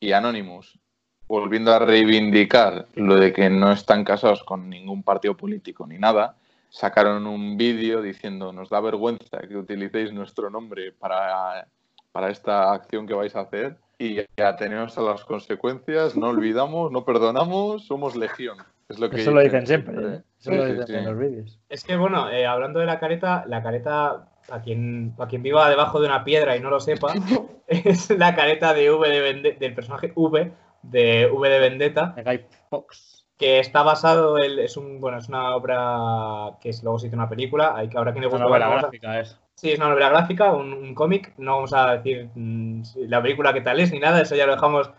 [0.00, 0.78] Y Anonymous,
[1.26, 6.36] volviendo a reivindicar lo de que no están casados con ningún partido político ni nada,
[6.68, 11.68] sacaron un vídeo diciendo nos da vergüenza que utilicéis nuestro nombre para,
[12.12, 17.04] para esta acción que vais a hacer y atenemos a las consecuencias, no olvidamos, no
[17.04, 18.58] perdonamos, somos legión.
[18.88, 20.22] Es lo que Eso lo dicen siempre, ¿eh?
[20.40, 21.60] Eso lo dicen en los vídeos.
[21.68, 25.70] Es que, bueno, eh, hablando de la careta, la careta, a quien, a quien viva
[25.70, 27.12] debajo de una piedra y no lo sepa,
[27.68, 32.12] es la careta de V de del personaje V de V de Vendetta.
[32.16, 33.24] De Guy Fox.
[33.38, 37.16] Que está basado, en, es un, bueno, es una obra que es, luego se hizo
[37.16, 38.46] una película, hay que habrá quien le gusta.
[38.46, 39.38] Una novela gráfica es.
[39.54, 41.34] Sí, es una novela gráfica, un, cómic.
[41.38, 44.54] No vamos a decir mm, la película qué tal es ni nada, eso ya lo
[44.54, 44.90] dejamos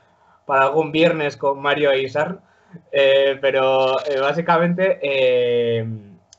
[0.45, 2.39] para algún viernes con Mario e Isar.
[2.91, 5.85] Eh, pero eh, básicamente eh,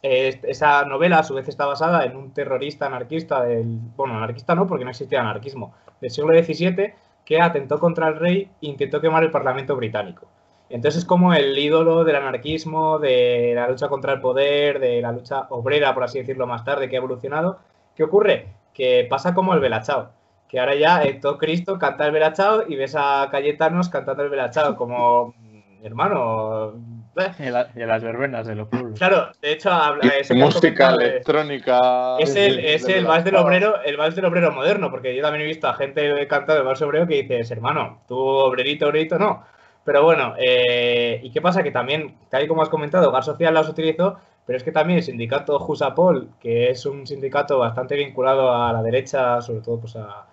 [0.03, 3.79] esa novela a su vez está basada en un terrorista anarquista del.
[3.97, 5.75] Bueno, anarquista no, porque no existía anarquismo.
[6.01, 6.95] Del siglo XVII
[7.25, 10.27] que atentó contra el rey e intentó quemar el Parlamento británico.
[10.71, 15.13] Entonces es como el ídolo del anarquismo, de la lucha contra el poder, de la
[15.13, 17.59] lucha obrera, por así decirlo, más tarde, que ha evolucionado
[17.97, 18.49] ¿Qué ocurre?
[18.73, 20.11] Que pasa como el Belachao,
[20.49, 24.31] que ahora ya eh, todo Cristo canta el Belachao y ves a Cayetanos cantando el
[24.31, 26.75] Belachao, como mm, hermano.
[27.17, 27.71] Eh.
[27.77, 28.99] Y, las verbenas de los pueblos.
[28.99, 32.17] Claro, de hecho, habla, es música electrónica.
[32.19, 35.43] Es el, es el vals del obrero, el vals del obrero moderno, porque yo también
[35.43, 39.45] he visto a gente cantando el vals obrero que dices, hermano, tú obrerito, obrerito, no.
[39.85, 41.63] Pero bueno, eh, ¿y qué pasa?
[41.63, 44.99] Que también, tal y como has comentado, Gas Social las utilizó pero es que también
[44.99, 49.97] el sindicato Jusapol, que es un sindicato bastante vinculado a la derecha, sobre todo pues
[49.97, 50.27] a,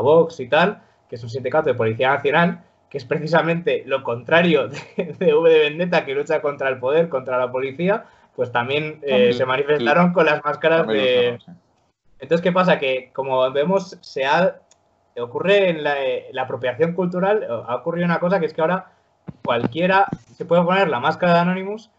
[0.00, 4.68] Vox y tal, que es un sindicato de Policía Nacional, que es precisamente lo contrario
[4.68, 8.04] de, V de Vendetta, que lucha contra el poder, contra la policía,
[8.34, 11.38] pues también, eh, se manifestaron con las máscaras de...
[12.20, 12.78] Entonces, ¿qué pasa?
[12.78, 14.60] Que como vemos, se ha...
[15.18, 15.96] ocurre en la,
[16.32, 18.92] la apropiación cultural, ha ocurrido una cosa que es que ahora
[19.44, 21.90] cualquiera se puede poner la máscara de Anonymous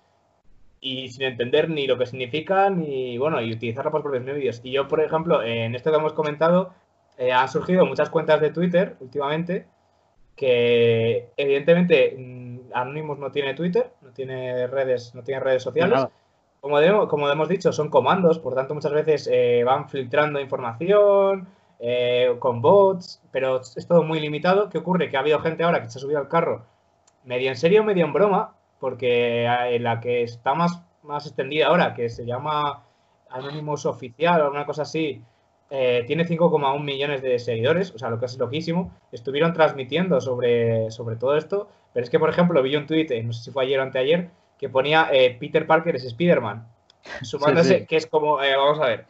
[0.81, 4.61] y sin entender ni lo que significa ni bueno y utilizarla por propios medios.
[4.63, 6.73] Y yo, por ejemplo, en esto que hemos comentado,
[7.17, 9.65] eh, han surgido muchas cuentas de Twitter últimamente
[10.35, 16.07] que evidentemente mm, Anonymous no tiene Twitter, no tiene redes, no tiene redes sociales.
[16.61, 21.47] Como, como hemos dicho, son comandos, por tanto muchas veces eh, van filtrando información
[21.79, 24.69] eh, con bots, pero es todo muy limitado.
[24.69, 25.09] ¿Qué ocurre?
[25.09, 26.65] Que ha habido gente ahora que se ha subido al carro
[27.23, 31.93] medio en serio, medio en broma, porque eh, la que está más, más extendida ahora,
[31.93, 32.83] que se llama
[33.29, 35.21] Anonymous Oficial o alguna cosa así,
[35.69, 38.91] eh, tiene 5,1 millones de seguidores, o sea, lo que es loquísimo.
[39.11, 43.33] Estuvieron transmitiendo sobre, sobre todo esto, pero es que, por ejemplo, vi un tuit, no
[43.33, 46.67] sé si fue ayer o anteayer, que ponía eh, Peter Parker es Spider-Man,
[47.21, 49.05] sumándose, que es como, vamos a ver,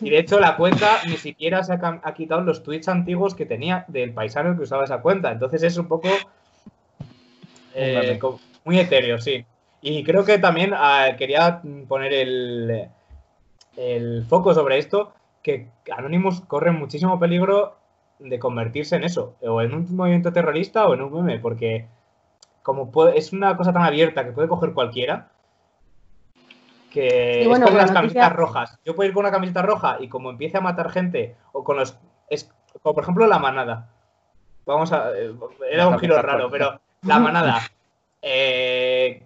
[0.00, 3.46] y de hecho la cuenta ni siquiera se ha, ha, quitado los tweets antiguos que
[3.46, 6.08] tenía del paisano que usaba esa cuenta, entonces es un poco
[7.74, 8.20] eh,
[8.64, 9.44] muy etéreo, sí.
[9.80, 12.88] Y creo que también ah, quería poner el,
[13.76, 15.12] el foco sobre esto,
[15.42, 17.76] que Anonymous corre muchísimo peligro
[18.18, 21.86] de convertirse en eso, o en un movimiento terrorista o en un meme, porque
[22.62, 25.28] como es una cosa tan abierta que puede coger cualquiera,
[26.90, 28.78] que es como las camisetas rojas.
[28.84, 31.76] Yo puedo ir con una camiseta roja y como empiece a matar gente, o con
[31.76, 31.98] los...
[32.30, 32.50] Es,
[32.82, 33.90] como por ejemplo la manada.
[34.64, 35.10] Vamos a...
[35.10, 35.34] Eh,
[35.70, 37.60] era un giro raro, pero la manada.
[38.22, 39.22] Eh,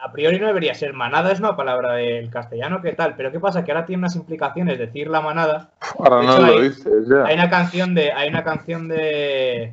[0.00, 3.14] a priori no debería ser manada, es una palabra del castellano, ¿qué tal?
[3.16, 3.64] Pero ¿qué pasa?
[3.64, 5.70] Que ahora tiene unas implicaciones decir la manada.
[5.98, 7.24] Ahora no lo hay, dices, ya.
[7.24, 8.12] Hay una canción de.
[8.12, 9.72] Hay una canción de.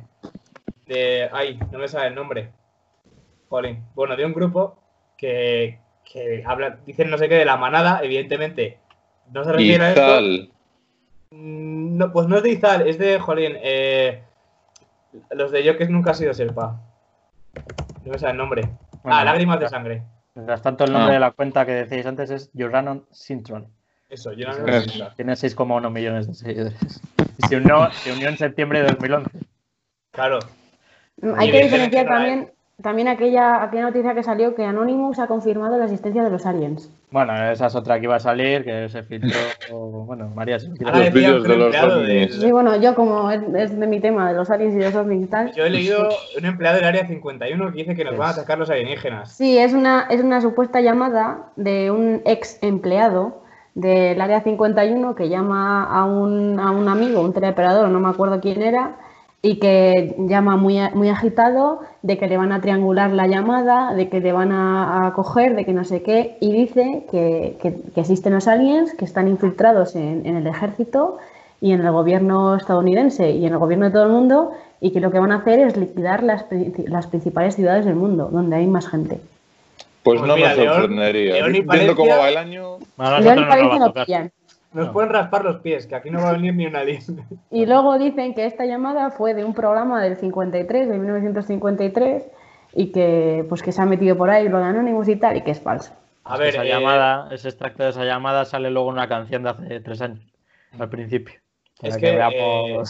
[0.86, 1.28] de.
[1.32, 2.50] Ay, no me sabe el nombre.
[3.48, 3.84] Jolín.
[3.94, 4.78] Bueno, de un grupo
[5.18, 5.78] que,
[6.10, 8.78] que habla, dicen no sé qué de la manada, evidentemente.
[9.30, 10.52] No se refiere a esto.
[11.30, 14.22] Mm, no, pues no es de Izal, es de, jolín, eh,
[15.30, 16.80] los de yo que nunca ha sido Serpa.
[18.04, 18.68] No me sale el nombre.
[19.04, 20.02] ah, lágrimas de sangre.
[20.34, 21.14] Mientras tanto, el nombre ah.
[21.14, 23.68] de la cuenta que decíais antes es Jordanon Sintron.
[24.08, 24.54] Eso, yo no
[25.16, 27.00] Tiene 6,1 millones de seguidores.
[27.38, 29.30] Y se unió, se unió en septiembre de 2011.
[30.10, 30.38] Claro.
[31.36, 35.84] Hay que diferenciar también también aquella, aquella noticia que salió que Anonymous ha confirmado la
[35.84, 36.90] existencia de los aliens.
[37.10, 39.38] Bueno, esa es otra que iba a salir, que se filtró.
[40.06, 42.34] bueno, María, si Los vídeos de los aliens.
[42.34, 45.24] Sí, bueno, yo como es, de mi tema, de los aliens y de los ovnis
[45.24, 45.52] y tal.
[45.52, 48.58] Yo he leído un empleado del área 51 que dice que nos van a sacar
[48.58, 49.32] los alienígenas.
[49.32, 53.42] Sí, es una, es una supuesta llamada de un ex empleado
[53.74, 58.40] del área 51 que llama a un, a un amigo, un teleoperador, no me acuerdo
[58.40, 58.96] quién era
[59.44, 64.08] y que llama muy, muy agitado de que le van a triangular la llamada, de
[64.08, 67.56] que le van a, coger, de que no sé qué, y dice que,
[67.96, 71.18] existen los aliens que están infiltrados en, el ejército
[71.60, 75.00] y en el gobierno estadounidense y en el gobierno de todo el mundo y que
[75.00, 76.46] lo que van a hacer es liquidar las,
[76.86, 79.18] las principales ciudades del mundo, donde hay más gente.
[80.04, 81.46] Pues, pues no me sorprendería.
[81.46, 82.78] Viendo cómo va el año...
[83.20, 84.32] León
[84.72, 87.26] nos pueden raspar los pies, que aquí no va a venir ni una línea.
[87.50, 92.30] Y luego dicen que esta llamada fue de un programa del 53, de 1953,
[92.74, 95.42] y que pues que se ha metido por ahí lo de Anonymous y tal, y
[95.42, 95.92] que es falso.
[96.24, 99.42] A ver, esa eh, llamada, ese extracto de esa llamada sale luego en una canción
[99.42, 100.24] de hace tres años,
[100.78, 101.34] al principio.
[101.82, 102.82] Es que, eh,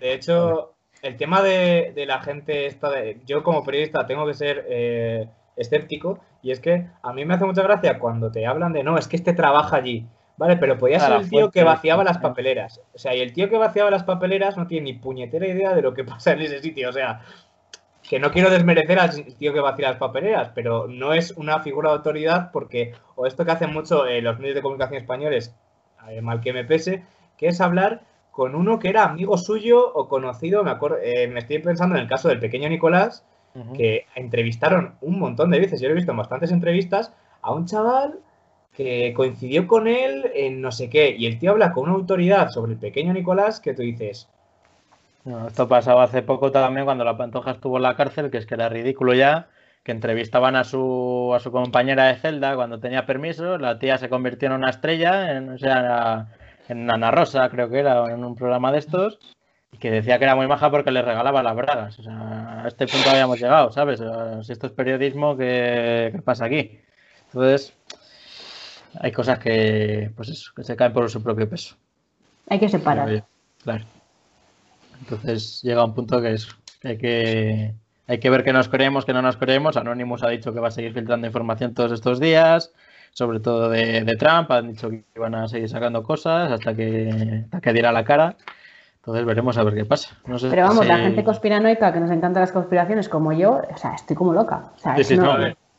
[0.00, 4.66] de hecho, el tema de, la gente esta, de, yo como periodista tengo que ser
[4.68, 8.82] eh, escéptico, y es que a mí me hace mucha gracia cuando te hablan de,
[8.82, 10.06] no, es que este trabaja allí.
[10.36, 12.80] Vale, pero podía ser el tío que vaciaba las papeleras.
[12.94, 15.82] O sea, y el tío que vaciaba las papeleras no tiene ni puñetera idea de
[15.82, 16.88] lo que pasa en ese sitio.
[16.88, 17.20] O sea,
[18.08, 21.90] que no quiero desmerecer al tío que vacía las papeleras, pero no es una figura
[21.90, 25.54] de autoridad porque, o esto que hacen mucho eh, los medios de comunicación españoles,
[26.08, 27.04] eh, mal que me pese,
[27.36, 30.64] que es hablar con uno que era amigo suyo o conocido.
[30.64, 33.24] Me, acuerdo, eh, me estoy pensando en el caso del pequeño Nicolás,
[33.76, 37.12] que entrevistaron un montón de veces, yo lo he visto en bastantes entrevistas,
[37.42, 38.18] a un chaval
[38.74, 42.48] que coincidió con él en no sé qué, y el tío habla con una autoridad
[42.50, 44.28] sobre el pequeño Nicolás que tú dices.
[45.24, 48.46] No, esto pasaba hace poco también cuando la Pantoja estuvo en la cárcel, que es
[48.46, 49.48] que era ridículo ya,
[49.84, 54.08] que entrevistaban a su, a su compañera de celda cuando tenía permiso, la tía se
[54.08, 56.28] convirtió en una estrella, en, o sea,
[56.68, 59.18] en Ana Rosa creo que era, en un programa de estos,
[59.70, 61.98] y que decía que era muy maja porque le regalaba las bragas.
[61.98, 64.02] O sea, a este punto habíamos llegado, ¿sabes?
[64.46, 66.80] si esto es periodismo, ¿qué, qué pasa aquí?
[67.26, 67.74] Entonces,
[69.00, 71.76] hay cosas que, pues eso, que se caen por su propio peso.
[72.48, 73.24] Hay que separar.
[73.62, 73.84] Claro.
[75.00, 76.48] Entonces llega un punto que es
[76.84, 77.74] hay que
[78.08, 79.76] hay que ver que nos creemos, que no nos creemos.
[79.76, 82.72] Anonymous ha dicho que va a seguir filtrando información todos estos días,
[83.12, 84.50] sobre todo de, Trump.
[84.50, 88.36] Han dicho que van a seguir sacando cosas hasta que, hasta que diera la cara.
[88.96, 90.16] Entonces veremos a ver qué pasa.
[90.24, 94.14] Pero vamos, la gente conspiranoica que nos encantan las conspiraciones como yo, o sea, estoy
[94.14, 94.72] como loca.
[94.76, 95.36] O sea, sí, no,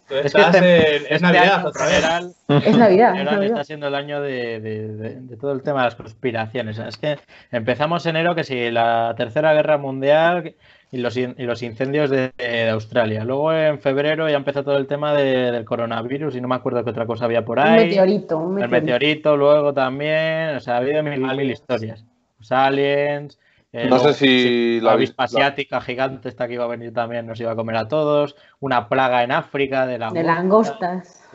[0.10, 2.36] es, que este, es este Navidad otra vez.
[2.66, 3.44] es Navidad.
[3.44, 6.78] Está siendo el año de, todo el tema de las conspiraciones.
[6.78, 7.18] Es que
[7.52, 10.56] empezamos enero que si la Tercera Guerra Mundial
[10.92, 12.32] y los, y los incendios de,
[12.70, 13.24] Australia.
[13.24, 16.92] Luego en febrero ya empezó todo el tema del coronavirus y no me acuerdo qué
[16.92, 17.84] otra cosa había por ahí.
[17.84, 18.38] Un meteorito.
[18.38, 18.76] Un meteorito.
[18.76, 20.56] El meteorito luego también.
[20.56, 22.06] O sea, ha habido mil, mil historias.
[22.40, 23.40] Los aliens.
[23.76, 27.40] Eh, no sé si la, avispa asiática gigante esta que iba a venir también nos
[27.40, 28.36] iba a comer a todos.
[28.60, 31.28] Una plaga en África de, langostas.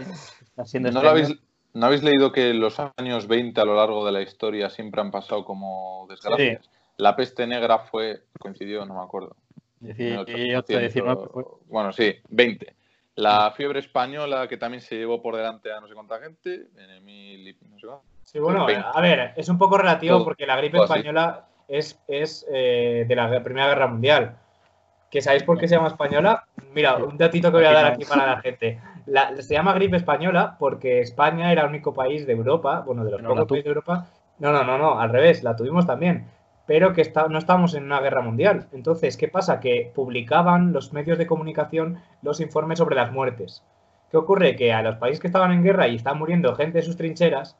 [0.57, 5.11] ¿No, habéis, leído que los años 20 a lo largo de la historia siempre han
[5.11, 6.71] pasado como desgracias?
[6.97, 9.35] La peste negra fue, coincidió, no me acuerdo.
[11.67, 12.75] Bueno, sí, 20.
[13.17, 16.91] La fiebre española, que también se llevó por delante a no sé cuánta gente, en
[16.91, 17.87] el mil no sé
[18.23, 23.17] Sí, bueno, a ver, es un poco relativo porque la gripe española es, eh, de
[23.17, 24.37] la Primera Guerra Mundial.
[25.11, 26.45] ¿Que sabéis por qué se llama española?
[26.75, 28.81] Mira, un datito que voy a dar aquí para la gente.
[29.39, 33.23] se llama gripe española porque España era el único país de Europa, bueno, de los
[33.23, 34.07] pocos países de Europa.
[34.39, 36.27] No, no, no, no, al revés, la tuvimos también.
[36.67, 38.67] Pero que está, no estábamos en una guerra mundial.
[38.73, 39.59] Entonces, ¿qué pasa?
[39.61, 43.65] Que publicaban los medios de comunicación los informes sobre las muertes.
[44.11, 44.57] ¿Qué ocurre?
[44.57, 47.57] Que a los países que estaban en guerra y están muriendo gente de sus trincheras,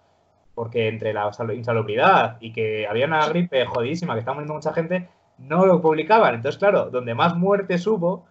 [0.59, 5.09] porque entre la insalubridad y que había una gripe jodidísima que estaba muriendo mucha gente,
[5.39, 6.35] no lo publicaban.
[6.35, 8.27] Entonces, claro, donde más muertes hubo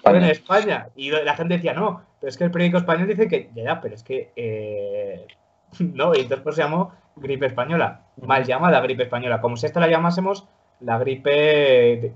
[0.00, 0.90] fue en España.
[0.94, 3.96] Y la gente decía, no, pero es que el periódico español dice que, ya, pero
[3.96, 5.26] es que eh,
[5.80, 9.80] no, y entonces pues se llamó gripe española, mal llamada gripe española, como si esta
[9.80, 10.46] la llamásemos
[10.78, 12.14] la gripe,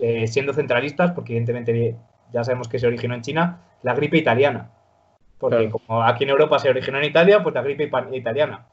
[0.00, 1.96] eh, siendo centralistas, porque evidentemente
[2.30, 4.68] ya sabemos que se originó en China, la gripe italiana.
[5.38, 8.66] Porque como aquí en Europa se originó en Italia, pues la gripe italiana.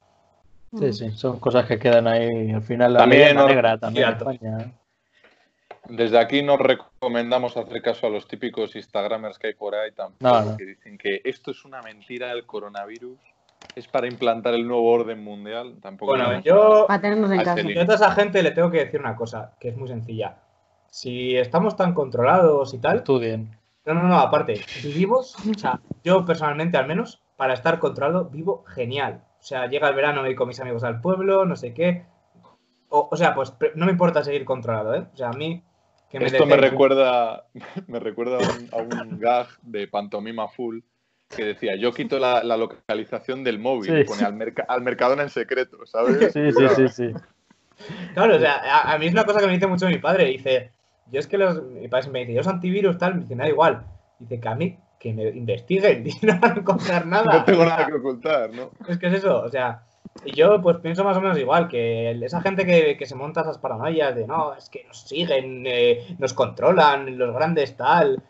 [0.78, 2.52] Sí, sí, son cosas que quedan ahí.
[2.52, 4.74] Al final la también negra también España.
[5.88, 10.58] Desde aquí nos recomendamos hacer caso a los típicos Instagramers que hay por ahí tampoco,
[10.58, 13.20] que dicen que esto es una mentira del coronavirus.
[13.76, 15.76] es para implantar el nuevo orden mundial.
[15.82, 17.62] Tampoco bueno, yo a tenernos en casa.
[17.62, 20.38] Yo a toda esa gente le tengo que decir una cosa, que es muy sencilla.
[20.90, 22.98] Si estamos tan controlados y tal.
[22.98, 23.56] Estudien.
[23.86, 28.64] No, no, no, aparte, vivimos, o sea, yo personalmente al menos, para estar controlado, vivo
[28.66, 29.24] genial.
[29.40, 32.06] O sea, llega el verano, voy con mis amigos al pueblo, no sé qué.
[32.90, 35.06] O, sea, pues no me importa seguir controlado, ¿eh?
[35.14, 35.64] O sea, a mí.
[36.10, 37.46] Que me Esto me recuerda,
[37.88, 38.38] me recuerda
[38.72, 40.80] a un, gag de pantomima full
[41.36, 45.86] que decía, yo quito la, localización del móvil, y pone Al, al, Mercadona en secreto,
[45.86, 46.32] ¿sabes?
[46.32, 47.14] Sí, sí, sí, sí.
[48.14, 50.72] Claro, o sea, a, mí es una cosa que me dice mucho mi padre, dice,
[51.12, 53.48] yo es que los, mi padre me dice, yo soy antivirus, tal, me dice, da
[53.48, 53.86] igual.
[54.20, 57.40] Dice que a mí, que me investiguen, y no van a encontrar nada.
[57.40, 58.72] No tengo nada que ocultar, ¿no?
[58.88, 59.84] Es que es eso, o sea,
[60.24, 63.58] y yo pues pienso más o menos igual, que esa gente que, se monta esas
[63.58, 68.24] paranoias de no, es que nos siguen, eh, nos controlan, los grandes tal,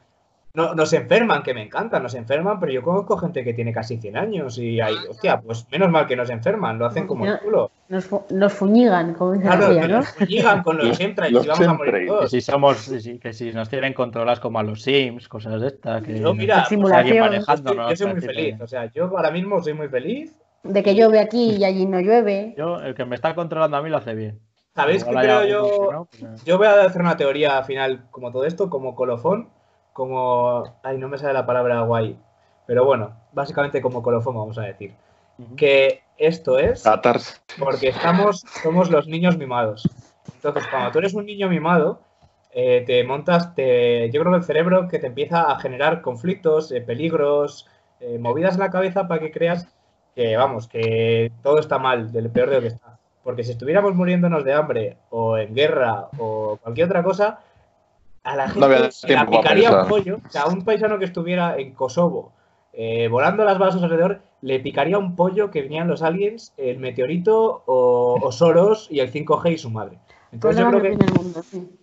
[0.56, 3.98] no, nos enferman, que me encantan, nos enferman, pero yo conozco gente que tiene casi
[3.98, 7.40] 100 años y hay, hostia, pues menos mal que nos enferman, lo hacen como el
[7.40, 7.72] culo.
[7.90, 9.88] Nos, nos fuñigan, como dice claro, ¿no?
[9.88, 12.24] Nos fuñigan con los chemtrails y vamos a morir todos.
[12.24, 12.92] Que si, somos,
[13.22, 16.02] que si nos tienen controladas como a los Sims, cosas de estas.
[16.02, 19.74] Que yo, mira, manejando, yo, yo soy muy feliz, o sea, yo ahora mismo soy
[19.74, 22.54] muy feliz de que llueve aquí y allí no llueve.
[22.58, 24.40] Yo, el que me está controlando a mí lo hace bien.
[24.74, 26.08] ¿Sabéis qué creo yo?
[26.20, 29.50] Pues yo voy a hacer una teoría final como todo esto, como colofón,
[29.96, 30.76] como...
[30.84, 32.20] Ay, no me sale la palabra guay.
[32.68, 34.94] Pero bueno, básicamente como colofón vamos a decir.
[35.56, 36.84] Que esto es
[37.58, 39.90] porque estamos, somos los niños mimados.
[40.34, 42.02] Entonces, cuando tú eres un niño mimado,
[42.52, 46.74] eh, te montas, te, yo creo que el cerebro que te empieza a generar conflictos,
[46.74, 47.66] eh, peligros,
[48.02, 49.66] eh, movidas en la cabeza para que creas
[50.14, 53.00] que vamos, que todo está mal, del peor de lo que está.
[53.24, 57.40] Porque si estuviéramos muriéndonos de hambre o en guerra o cualquier otra cosa,
[58.26, 60.18] a la gente le picaría un pollo.
[60.26, 62.34] O sea, a un paisano que estuviera en Kosovo
[62.74, 67.64] eh, volando las balas alrededor, le picaría un pollo que venían los aliens, el meteorito
[67.66, 69.98] o, o Soros y el 5G y su madre.
[70.34, 70.98] Entonces yo creo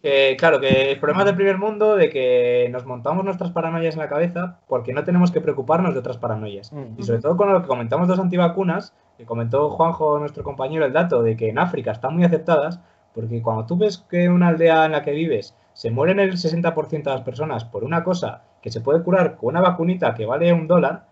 [0.02, 4.00] que, claro, que el problema del primer mundo de que nos montamos nuestras paranoias en
[4.00, 6.70] la cabeza porque no tenemos que preocuparnos de otras paranoias.
[6.70, 6.98] Mm.
[6.98, 10.84] Y sobre todo con lo que comentamos de las antivacunas, que comentó Juanjo, nuestro compañero,
[10.84, 12.78] el dato de que en África están muy aceptadas,
[13.14, 17.02] porque cuando tú ves que una aldea en la que vives se mueren el 60%
[17.02, 20.52] de las personas por una cosa que se puede curar con una vacunita que vale
[20.52, 21.06] un dólar,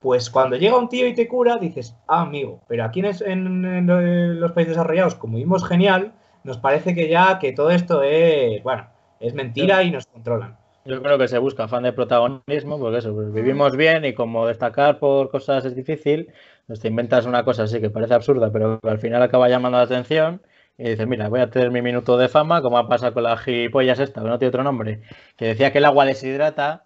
[0.00, 4.40] pues cuando llega un tío y te cura, dices, ah, amigo, pero aquí en, en
[4.40, 6.12] los países desarrollados, como vimos genial,
[6.42, 8.86] nos parece que ya que todo esto es, bueno,
[9.18, 10.56] es mentira y nos controlan.
[10.84, 14.46] Yo creo que se busca afán de protagonismo, porque eso, pues vivimos bien y como
[14.46, 16.30] destacar por cosas es difícil,
[16.66, 19.84] pues te inventas una cosa así que parece absurda, pero al final acaba llamando la
[19.84, 20.42] atención
[20.76, 23.40] y dices, mira, voy a tener mi minuto de fama, como ha pasado con las
[23.40, 25.02] gilipollas esta, que no tiene otro nombre,
[25.36, 26.84] que decía que el agua deshidrata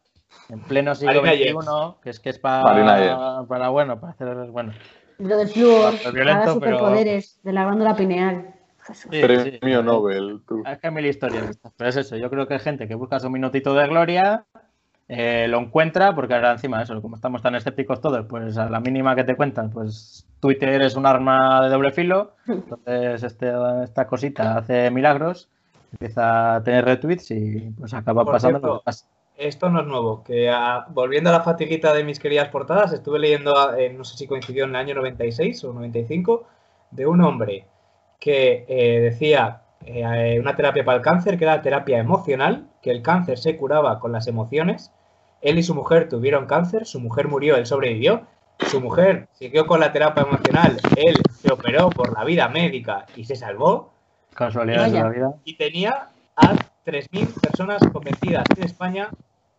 [0.51, 1.55] en pleno siglo XXI,
[2.03, 4.73] que es que es para, para bueno, para hacer, bueno.
[5.19, 8.55] Lo del flúor, para superpoderes de la glándula pineal.
[9.11, 10.41] Premio Nobel.
[10.47, 10.63] Tú.
[10.67, 11.59] Es que mil historias.
[11.77, 14.47] Pero es eso, yo creo que hay gente que busca su minutito de gloria,
[15.09, 18.81] eh, lo encuentra, porque ahora encima eso, como estamos tan escépticos todos, pues a la
[18.81, 23.53] mínima que te cuentan, pues Twitter es un arma de doble filo, entonces este,
[23.83, 25.49] esta cosita hace milagros,
[25.93, 29.07] empieza a tener retweets y pues acaba pasando lo que pasa.
[29.39, 30.53] Esto no es nuevo, que
[30.89, 34.65] volviendo a la fatiguita de mis queridas portadas, estuve leyendo, eh, no sé si coincidió
[34.65, 36.45] en el año 96 o 95,
[36.91, 37.65] de un hombre
[38.19, 43.01] que eh, decía eh, una terapia para el cáncer que era terapia emocional, que el
[43.01, 44.93] cáncer se curaba con las emociones.
[45.41, 48.23] Él y su mujer tuvieron cáncer, su mujer murió, él sobrevivió.
[48.67, 53.25] Su mujer siguió con la terapia emocional, él se operó por la vida médica y
[53.25, 53.93] se salvó.
[54.35, 55.35] Casualidad de la vida.
[55.45, 56.55] Y tenía a
[56.85, 59.11] 3.000 personas convencidas en España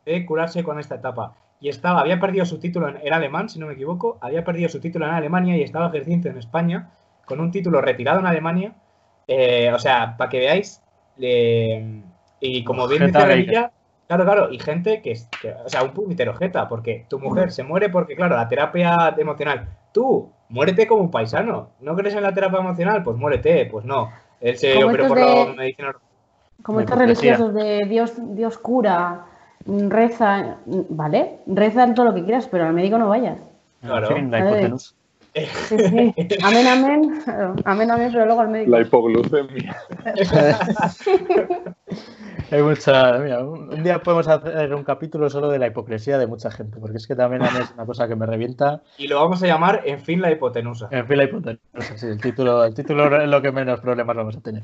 [0.05, 1.33] de curarse con esta etapa.
[1.61, 4.69] Y estaba, había perdido su título, en, era alemán, si no me equivoco, había perdido
[4.69, 6.91] su título en Alemania y estaba ejerciendo en España
[7.25, 8.73] con un título retirado en Alemania.
[9.27, 10.81] Eh, o sea, para que veáis.
[11.17, 13.71] y como bien dice Revilla,
[14.09, 15.29] claro, claro, y gente que, es,
[15.63, 19.69] o sea, un puñetero jeta, porque tu mujer se muere porque, claro, la terapia emocional.
[19.93, 21.69] Tú, muérete como un paisano.
[21.79, 23.03] ¿No crees en la terapia emocional?
[23.03, 24.11] Pues muérete, pues no.
[24.41, 25.95] Él se operó por la medicina.
[26.63, 29.25] Como estos religiosos de Dios, Dios cura,
[29.65, 31.41] reza, ¿vale?
[31.45, 33.37] Reza en todo lo que quieras, pero al médico no vayas.
[33.81, 34.09] Claro.
[34.09, 34.33] Amén,
[36.67, 37.21] amén.
[37.63, 38.71] Amén, amén, pero luego al médico.
[38.71, 39.77] La hipoglucemia.
[42.51, 43.17] Hay mucha.
[43.19, 46.97] Mira, un, día podemos hacer un capítulo solo de la hipocresía de mucha gente, porque
[46.97, 48.81] es que también a mí es una cosa que me revienta.
[48.97, 50.87] Y lo vamos a llamar En fin la hipotenusa.
[50.91, 52.07] En fin la hipotenusa, sí.
[52.07, 54.63] El título, el título es lo que menos problemas vamos a tener.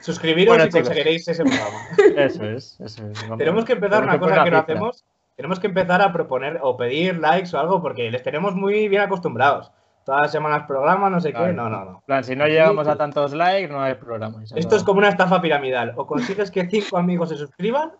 [0.00, 1.78] Suscribiros y conseguiréis ese programa.
[2.16, 3.24] Eso es, eso es.
[3.38, 5.04] Tenemos que empezar una cosa que no hacemos.
[5.36, 9.02] Tenemos que empezar a proponer o pedir likes o algo porque les tenemos muy bien
[9.02, 9.72] acostumbrados.
[10.04, 11.52] Todas las semanas programa, no sé qué.
[11.52, 12.02] No, no, no.
[12.06, 14.42] plan, si no llegamos a tantos likes, no hay programa.
[14.54, 15.92] Esto es como una estafa piramidal.
[15.96, 17.92] O consigues que cinco amigos se suscriban,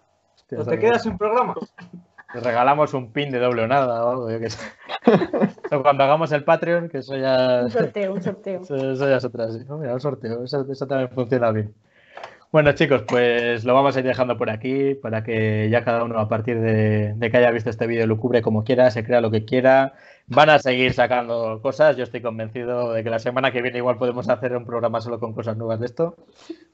[0.57, 1.55] o te quedas sin programa.
[2.35, 4.59] Te regalamos un pin de doble o nada o algo, yo qué sé.
[5.71, 7.61] o cuando hagamos el Patreon, que eso ya.
[7.63, 8.61] Un sorteo, un sorteo.
[8.63, 9.61] Eso, ya es otra, sí.
[9.79, 11.73] mira, un sorteo, eso, también funciona bien.
[12.51, 16.19] Bueno, chicos, pues lo vamos a ir dejando por aquí para que ya cada uno,
[16.19, 19.31] a partir de, que haya visto este vídeo, lo cubre como quiera, se crea lo
[19.31, 19.95] que quiera.
[20.27, 21.97] Van a seguir sacando cosas.
[21.97, 25.21] Yo estoy convencido de que la semana que viene igual podemos hacer un programa solo
[25.21, 26.17] con cosas nuevas de esto,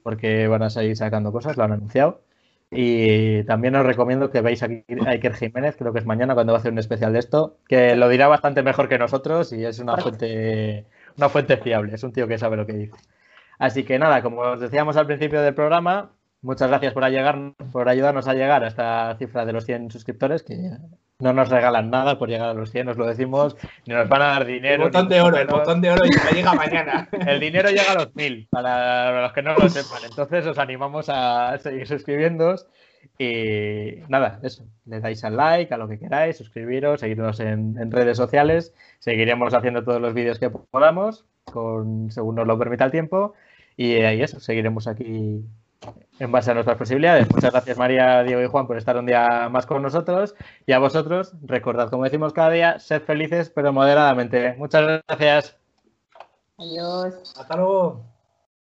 [0.02, 2.22] porque van a seguir sacando cosas, lo han anunciado.
[2.70, 6.58] Y también os recomiendo que veáis a Iker Jiménez, creo que es mañana cuando va
[6.58, 9.80] a hacer un especial de esto, que lo dirá bastante mejor que nosotros y es
[9.80, 10.86] una fuente,
[11.16, 12.96] una fuente fiable, es un tío que sabe lo que dice.
[13.58, 17.88] Así que nada, como os decíamos al principio del programa, muchas gracias por, llegar, por
[17.88, 20.56] ayudarnos a llegar a esta cifra de los 100 suscriptores, que
[21.18, 23.56] no nos regalan nada por llegar a los 100, os lo decimos,
[23.86, 24.84] ni nos van a dar dinero.
[24.84, 27.08] El botón de oro, el botón de oro llega mañana.
[27.26, 30.02] El dinero llega a los 1000, para los que no lo sepan.
[30.08, 32.66] Entonces os animamos a seguir suscribiéndoos
[33.18, 38.16] y nada, eso, le dais al like, a lo que queráis, suscribiros, seguirnos en, redes
[38.16, 43.34] sociales, seguiremos haciendo todos los vídeos que podamos, con, según nos lo permita el tiempo,
[43.76, 45.44] y ahí eso, seguiremos aquí
[46.18, 47.28] en base a nuestras posibilidades.
[47.32, 50.34] Muchas gracias María, Diego y Juan por estar un día más con nosotros
[50.66, 54.54] y a vosotros, recordad como decimos cada día, sed felices pero moderadamente.
[54.58, 55.56] Muchas gracias.
[56.58, 57.34] Adiós.
[57.38, 58.09] Hasta luego.